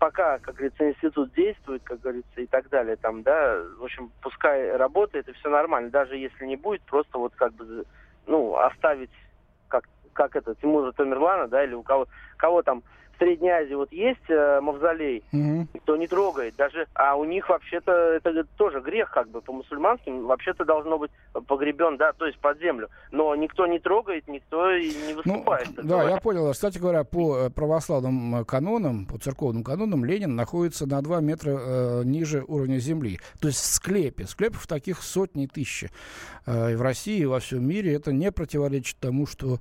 пока, 0.00 0.38
как 0.38 0.54
говорится, 0.56 0.88
институт 0.88 1.32
действует, 1.34 1.82
как 1.84 2.00
говорится, 2.00 2.40
и 2.40 2.46
так 2.46 2.68
далее, 2.70 2.96
там, 2.96 3.22
да, 3.22 3.62
в 3.78 3.84
общем, 3.84 4.10
пускай 4.22 4.74
работает, 4.76 5.28
и 5.28 5.32
все 5.32 5.50
нормально, 5.50 5.90
даже 5.90 6.16
если 6.16 6.46
не 6.46 6.56
будет, 6.56 6.80
просто 6.82 7.18
вот 7.18 7.34
как 7.36 7.52
бы, 7.52 7.84
ну, 8.26 8.56
оставить, 8.56 9.10
как, 9.68 9.84
как 10.14 10.34
это, 10.36 10.54
Тимура 10.54 10.90
Тамерлана, 10.92 11.48
да, 11.48 11.62
или 11.62 11.74
у 11.74 11.82
кого, 11.82 12.08
кого 12.38 12.62
там 12.62 12.82
Средней 13.20 13.50
Азии 13.50 13.74
вот 13.74 13.92
есть 13.92 14.28
э, 14.28 14.60
мавзолей, 14.62 15.22
угу. 15.30 15.68
никто 15.74 15.96
не 15.96 16.06
трогает. 16.06 16.56
Даже, 16.56 16.86
а 16.94 17.16
у 17.16 17.24
них 17.24 17.48
вообще-то 17.50 17.92
это 17.92 18.44
тоже 18.56 18.80
грех, 18.80 19.10
как 19.10 19.28
бы 19.28 19.42
по 19.42 19.52
мусульманским, 19.52 20.26
вообще-то 20.26 20.64
должно 20.64 20.98
быть 20.98 21.10
погребен, 21.46 21.98
да, 21.98 22.12
то 22.12 22.26
есть 22.26 22.38
под 22.38 22.58
землю. 22.60 22.88
Но 23.12 23.34
никто 23.36 23.66
не 23.66 23.78
трогает, 23.78 24.26
никто 24.26 24.70
и 24.70 24.88
не 24.88 25.12
ну, 25.12 25.16
выступает. 25.16 25.68
Ну, 25.76 25.82
да, 25.82 26.08
я 26.08 26.16
понял. 26.16 26.50
Кстати 26.52 26.78
говоря, 26.78 27.04
по 27.04 27.36
э, 27.36 27.50
православным 27.50 28.36
э, 28.36 28.44
канонам, 28.44 29.04
по 29.04 29.18
церковным 29.18 29.64
канонам, 29.64 30.04
Ленин 30.04 30.34
находится 30.34 30.86
на 30.86 31.02
2 31.02 31.20
метра 31.20 31.58
э, 31.60 32.02
ниже 32.04 32.42
уровня 32.48 32.78
земли. 32.78 33.20
То 33.38 33.48
есть 33.48 33.60
в 33.60 33.66
склепе. 33.66 34.24
Склепов 34.26 34.66
таких 34.66 35.02
сотни 35.02 35.46
тысяч. 35.46 35.90
Э, 36.46 36.72
и 36.72 36.74
в 36.74 36.80
России, 36.82 37.18
и 37.18 37.26
во 37.26 37.40
всем 37.40 37.68
мире. 37.68 37.94
Это 37.94 38.12
не 38.12 38.32
противоречит 38.32 38.96
тому, 38.98 39.26
что 39.26 39.58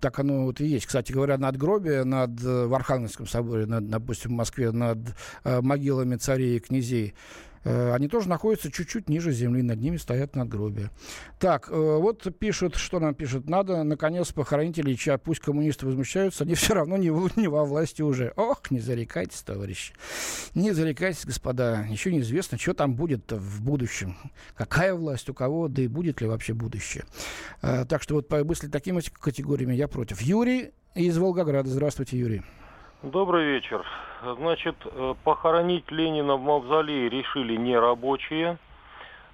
так 0.00 0.18
оно 0.18 0.44
вот 0.44 0.60
и 0.60 0.66
есть. 0.66 0.86
Кстати 0.86 1.12
говоря, 1.12 1.38
надгробие 1.38 2.04
над, 2.04 2.42
э, 2.42 2.66
в 2.66 2.74
Архангельском 2.74 3.26
соборе, 3.26 3.66
над, 3.66 3.88
допустим, 3.88 4.32
в 4.32 4.34
Москве, 4.34 4.70
над 4.72 4.98
э, 5.44 5.60
могилами 5.60 6.16
царей 6.16 6.56
и 6.56 6.60
князей, 6.60 7.14
они 7.64 8.08
тоже 8.08 8.28
находятся 8.28 8.70
чуть-чуть 8.70 9.08
ниже 9.08 9.32
земли, 9.32 9.62
над 9.62 9.80
ними 9.80 9.96
стоят 9.96 10.34
надгробия. 10.36 10.90
Так, 11.38 11.68
э, 11.70 11.74
вот 11.74 12.26
пишут, 12.38 12.76
что 12.76 13.00
нам 13.00 13.14
пишут, 13.14 13.48
надо, 13.48 13.82
наконец, 13.84 14.32
похоронить 14.32 14.78
Ильича, 14.78 15.18
пусть 15.18 15.40
коммунисты 15.40 15.86
возмущаются, 15.86 16.44
они 16.44 16.54
все 16.56 16.74
равно 16.74 16.96
не, 16.96 17.08
не 17.40 17.48
во 17.48 17.64
власти 17.64 18.02
уже. 18.02 18.32
Ох, 18.36 18.70
не 18.70 18.80
зарекайтесь, 18.80 19.42
товарищи, 19.42 19.94
не 20.54 20.72
зарекайтесь, 20.72 21.24
господа, 21.24 21.86
еще 21.88 22.12
неизвестно, 22.12 22.58
что 22.58 22.74
там 22.74 22.94
будет 22.94 23.30
в 23.30 23.62
будущем, 23.62 24.16
какая 24.54 24.94
власть 24.94 25.28
у 25.28 25.34
кого, 25.34 25.68
да 25.68 25.82
и 25.82 25.88
будет 25.88 26.20
ли 26.20 26.26
вообще 26.26 26.54
будущее. 26.54 27.04
Э, 27.62 27.84
так 27.88 28.02
что 28.02 28.14
вот 28.14 28.28
по 28.28 28.42
мысли 28.44 28.68
такими 28.68 29.00
категориями 29.20 29.74
я 29.74 29.88
против. 29.88 30.20
Юрий 30.20 30.72
из 30.94 31.16
Волгограда, 31.16 31.68
здравствуйте, 31.68 32.18
Юрий. 32.18 32.42
Добрый 33.02 33.44
вечер. 33.46 33.84
Значит, 34.22 34.76
э, 34.84 35.14
похоронить 35.24 35.90
Ленина 35.90 36.36
в 36.36 36.42
мавзолее 36.42 37.08
решили 37.08 37.56
не 37.56 37.76
рабочие. 37.76 38.58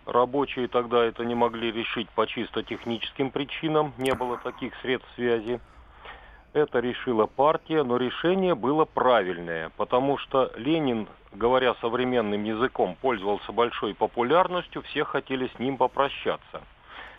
Рабочие 0.06 0.68
тогда 0.68 1.04
это 1.04 1.22
не 1.26 1.34
могли 1.34 1.70
решить 1.70 2.08
по 2.08 2.26
чисто 2.26 2.62
техническим 2.62 3.30
причинам, 3.30 3.92
не 3.98 4.14
было 4.14 4.38
таких 4.38 4.74
средств 4.80 5.10
связи. 5.16 5.60
Это 6.54 6.80
решила 6.80 7.26
партия, 7.26 7.82
но 7.82 7.98
решение 7.98 8.54
было 8.54 8.86
правильное, 8.86 9.70
потому 9.76 10.16
что 10.16 10.50
Ленин, 10.56 11.06
говоря 11.34 11.74
современным 11.82 12.44
языком, 12.44 12.96
пользовался 12.98 13.52
большой 13.52 13.94
популярностью, 13.94 14.80
все 14.80 15.04
хотели 15.04 15.46
с 15.54 15.58
ним 15.58 15.76
попрощаться. 15.76 16.62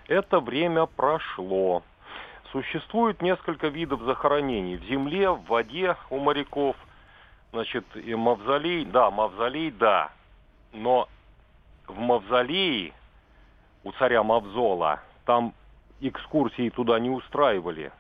Это 0.07 0.39
время 0.39 0.87
прошло. 0.87 1.83
Существует 2.51 3.21
несколько 3.21 3.67
видов 3.67 4.01
захоронений. 4.01 4.77
В 4.77 4.83
земле, 4.85 5.29
в 5.29 5.45
воде 5.45 5.95
у 6.09 6.17
моряков. 6.17 6.75
Значит, 7.51 7.85
и 7.95 8.15
мавзолей, 8.15 8.85
да, 8.85 9.11
мавзолей, 9.11 9.71
да. 9.71 10.11
Но 10.73 11.07
в 11.87 11.97
мавзолее 11.97 12.93
у 13.83 13.91
царя 13.93 14.23
Мавзола 14.23 14.99
там 15.25 15.53
экскурсии 16.01 16.69
туда 16.69 16.99
не 16.99 17.09
устраивали. 17.09 17.91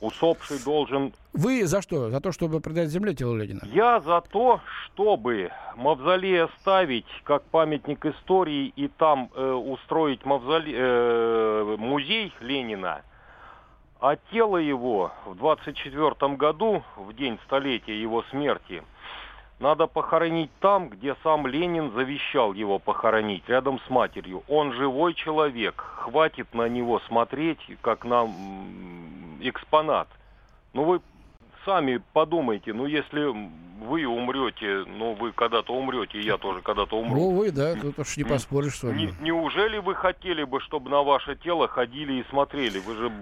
Усопший 0.00 0.58
должен... 0.64 1.12
Вы 1.32 1.64
за 1.66 1.80
что? 1.80 2.10
За 2.10 2.20
то, 2.20 2.32
чтобы 2.32 2.60
предать 2.60 2.88
земле 2.88 3.14
тело 3.14 3.36
Ленина? 3.36 3.60
Я 3.64 4.00
за 4.00 4.20
то, 4.20 4.60
чтобы 4.84 5.50
мавзолей 5.76 6.42
оставить 6.42 7.06
как 7.24 7.44
памятник 7.44 8.04
истории 8.04 8.72
и 8.74 8.88
там 8.88 9.30
э, 9.34 9.52
устроить 9.52 10.24
мавзолей, 10.24 10.74
э, 10.76 11.76
музей 11.78 12.34
Ленина– 12.40 13.02
а 14.02 14.16
тело 14.32 14.56
его 14.56 15.12
в 15.24 15.36
24 15.36 16.34
году, 16.34 16.82
в 16.96 17.12
день 17.14 17.38
столетия 17.46 17.98
его 17.98 18.24
смерти, 18.30 18.82
надо 19.60 19.86
похоронить 19.86 20.50
там, 20.58 20.88
где 20.88 21.14
сам 21.22 21.46
Ленин 21.46 21.92
завещал 21.92 22.52
его 22.52 22.80
похоронить, 22.80 23.48
рядом 23.48 23.78
с 23.86 23.88
матерью. 23.88 24.42
Он 24.48 24.72
живой 24.72 25.14
человек, 25.14 25.84
хватит 25.98 26.52
на 26.52 26.68
него 26.68 26.98
смотреть, 27.06 27.60
как 27.80 28.04
на 28.04 28.28
экспонат. 29.40 30.08
Ну 30.72 30.82
вы 30.82 31.00
сами 31.64 32.02
подумайте, 32.12 32.72
ну 32.72 32.86
если 32.86 33.32
вы 33.84 34.04
умрете, 34.04 34.84
ну 34.84 35.14
вы 35.14 35.30
когда-то 35.30 35.72
умрете, 35.72 36.20
я 36.20 36.38
тоже 36.38 36.60
когда-то 36.60 36.98
умру. 36.98 37.20
Ну 37.20 37.30
вы, 37.36 37.52
да, 37.52 37.76
тут 37.76 38.00
уж 38.00 38.16
не 38.16 38.24
поспоришь 38.24 38.78
с 38.78 38.82
вами. 38.82 38.96
Не, 38.96 39.14
неужели 39.20 39.78
вы 39.78 39.94
хотели 39.94 40.42
бы, 40.42 40.58
чтобы 40.58 40.90
на 40.90 41.04
ваше 41.04 41.36
тело 41.36 41.68
ходили 41.68 42.14
и 42.14 42.24
смотрели? 42.30 42.80
Вы 42.80 42.94
же 42.96 43.12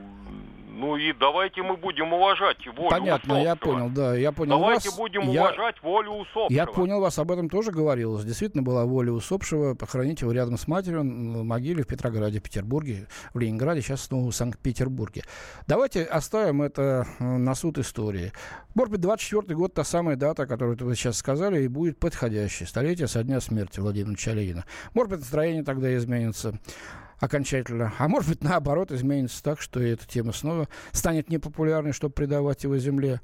ну 0.81 0.97
и 0.97 1.13
давайте 1.13 1.63
мы 1.63 1.77
будем 1.77 2.11
уважать 2.13 2.67
волю 2.67 2.89
Понятно, 2.89 3.35
усопшего. 3.35 3.49
я 3.49 3.57
понял, 3.57 3.91
да, 3.91 4.15
я 4.17 4.33
понял 4.33 4.59
Давайте 4.59 4.89
вас. 4.89 4.99
будем 4.99 5.29
я... 5.29 5.43
уважать 5.43 5.83
волю 5.83 6.13
усопшего. 6.13 6.49
Я 6.49 6.65
понял 6.65 7.01
вас, 7.01 7.19
об 7.19 7.31
этом 7.31 7.51
тоже 7.51 7.71
говорилось. 7.71 8.25
Действительно 8.25 8.63
была 8.63 8.87
воля 8.87 9.13
усопшего 9.13 9.75
похоронить 9.75 10.23
его 10.23 10.33
рядом 10.33 10.57
с 10.57 10.67
матерью 10.67 11.01
в 11.01 11.05
могиле 11.45 11.83
в 11.83 11.87
Петрограде, 11.87 12.41
Петербурге, 12.41 13.09
в 13.35 13.39
Ленинграде, 13.39 13.83
сейчас 13.83 14.05
снова 14.05 14.31
в 14.31 14.35
Санкт-Петербурге. 14.35 15.23
Давайте 15.67 16.03
оставим 16.05 16.63
это 16.63 17.07
э, 17.19 17.25
на 17.25 17.55
суд 17.55 17.77
истории. 17.77 18.33
Может 18.75 18.93
быть, 18.93 19.01
24 19.03 19.55
год, 19.55 19.75
та 19.75 19.85
самая 19.85 20.17
дата, 20.17 20.47
которую 20.47 20.79
вы 20.81 20.97
сейчас 20.97 21.19
сказали, 21.19 21.63
и 21.63 21.69
будет 21.69 21.99
подходящей. 21.99 22.67
Столетие 22.67 23.07
со 23.07 23.23
дня 23.23 23.41
смерти 23.41 23.81
Владимира 23.81 24.13
Ильича 24.13 24.65
Может 24.95 25.11
быть, 25.11 25.21
настроение 25.21 25.63
тогда 25.63 25.95
изменится 25.95 26.59
окончательно. 27.21 27.93
А 27.99 28.09
может 28.09 28.31
быть, 28.31 28.43
наоборот, 28.43 28.91
изменится 28.91 29.43
так, 29.43 29.61
что 29.61 29.81
эта 29.81 30.07
тема 30.07 30.33
снова 30.33 30.69
станет 30.93 31.29
непопулярной, 31.29 31.93
чтобы 31.93 32.15
предавать 32.15 32.65
его 32.65 32.77
земле. 32.79 33.21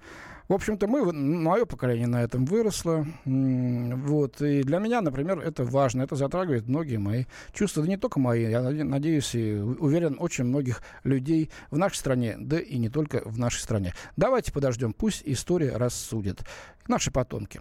В 0.48 0.52
общем-то, 0.52 0.87
мы, 0.87 1.12
мое 1.12 1.64
поколение 1.64 2.06
на 2.06 2.22
этом 2.22 2.44
выросло. 2.44 3.04
Вот. 3.24 4.40
И 4.40 4.62
для 4.62 4.78
меня, 4.78 5.00
например, 5.00 5.40
это 5.40 5.64
важно. 5.64 6.02
Это 6.02 6.14
затрагивает 6.14 6.68
многие 6.68 6.98
мои 6.98 7.24
чувства. 7.52 7.82
Да 7.82 7.88
не 7.88 7.96
только 7.96 8.20
мои, 8.20 8.48
я 8.48 8.62
надеюсь 8.62 9.34
и 9.34 9.55
уверен, 9.55 10.16
очень 10.20 10.44
многих 10.44 10.82
людей 11.03 11.51
в 11.70 11.78
нашей 11.78 11.97
стране, 11.97 12.36
да 12.38 12.61
и 12.61 12.78
не 12.78 12.88
только 12.88 13.22
в 13.24 13.38
нашей 13.38 13.59
стране. 13.59 13.92
Давайте 14.16 14.53
подождем, 14.53 14.92
пусть 14.92 15.22
история 15.24 15.76
рассудит. 15.76 16.42
Наши 16.86 17.11
потомки. 17.11 17.61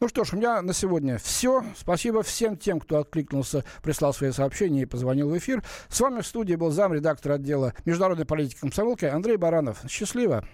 Ну 0.00 0.08
что 0.08 0.24
ж, 0.24 0.32
у 0.32 0.36
меня 0.36 0.60
на 0.60 0.72
сегодня 0.72 1.18
все. 1.18 1.62
Спасибо 1.76 2.24
всем 2.24 2.56
тем, 2.56 2.80
кто 2.80 2.98
откликнулся, 2.98 3.64
прислал 3.82 4.12
свои 4.12 4.32
сообщения 4.32 4.82
и 4.82 4.86
позвонил 4.86 5.30
в 5.30 5.38
эфир. 5.38 5.62
С 5.88 6.00
вами 6.00 6.22
в 6.22 6.26
студии 6.26 6.56
был 6.56 6.70
замредактор 6.70 7.32
отдела 7.32 7.74
международной 7.84 8.24
политики 8.24 8.58
комсомолки 8.58 9.04
Андрей 9.04 9.36
Баранов. 9.36 9.78
Счастливо! 9.88 10.44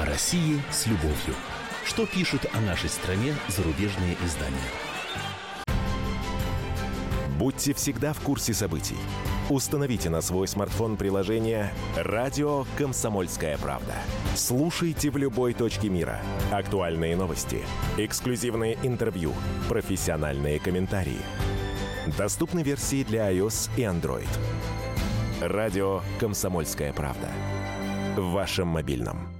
О 0.00 0.06
России 0.06 0.62
с 0.70 0.86
любовью. 0.86 1.34
Что 1.84 2.06
пишут 2.06 2.46
о 2.54 2.60
нашей 2.62 2.88
стране 2.88 3.34
зарубежные 3.48 4.16
издания? 4.24 4.56
Будьте 7.38 7.74
всегда 7.74 8.14
в 8.14 8.20
курсе 8.20 8.54
событий. 8.54 8.96
Установите 9.50 10.08
на 10.08 10.22
свой 10.22 10.48
смартфон 10.48 10.96
приложение 10.96 11.70
«Радио 11.96 12.64
Комсомольская 12.78 13.58
правда». 13.58 13.92
Слушайте 14.36 15.10
в 15.10 15.18
любой 15.18 15.52
точке 15.52 15.90
мира. 15.90 16.22
Актуальные 16.50 17.14
новости, 17.14 17.62
эксклюзивные 17.98 18.78
интервью, 18.82 19.34
профессиональные 19.68 20.60
комментарии. 20.60 21.20
Доступны 22.16 22.62
версии 22.62 23.04
для 23.04 23.30
iOS 23.30 23.68
и 23.76 23.82
Android. 23.82 24.28
Радио 25.42 26.00
«Комсомольская 26.18 26.94
правда». 26.94 27.28
В 28.16 28.30
вашем 28.30 28.68
мобильном. 28.68 29.39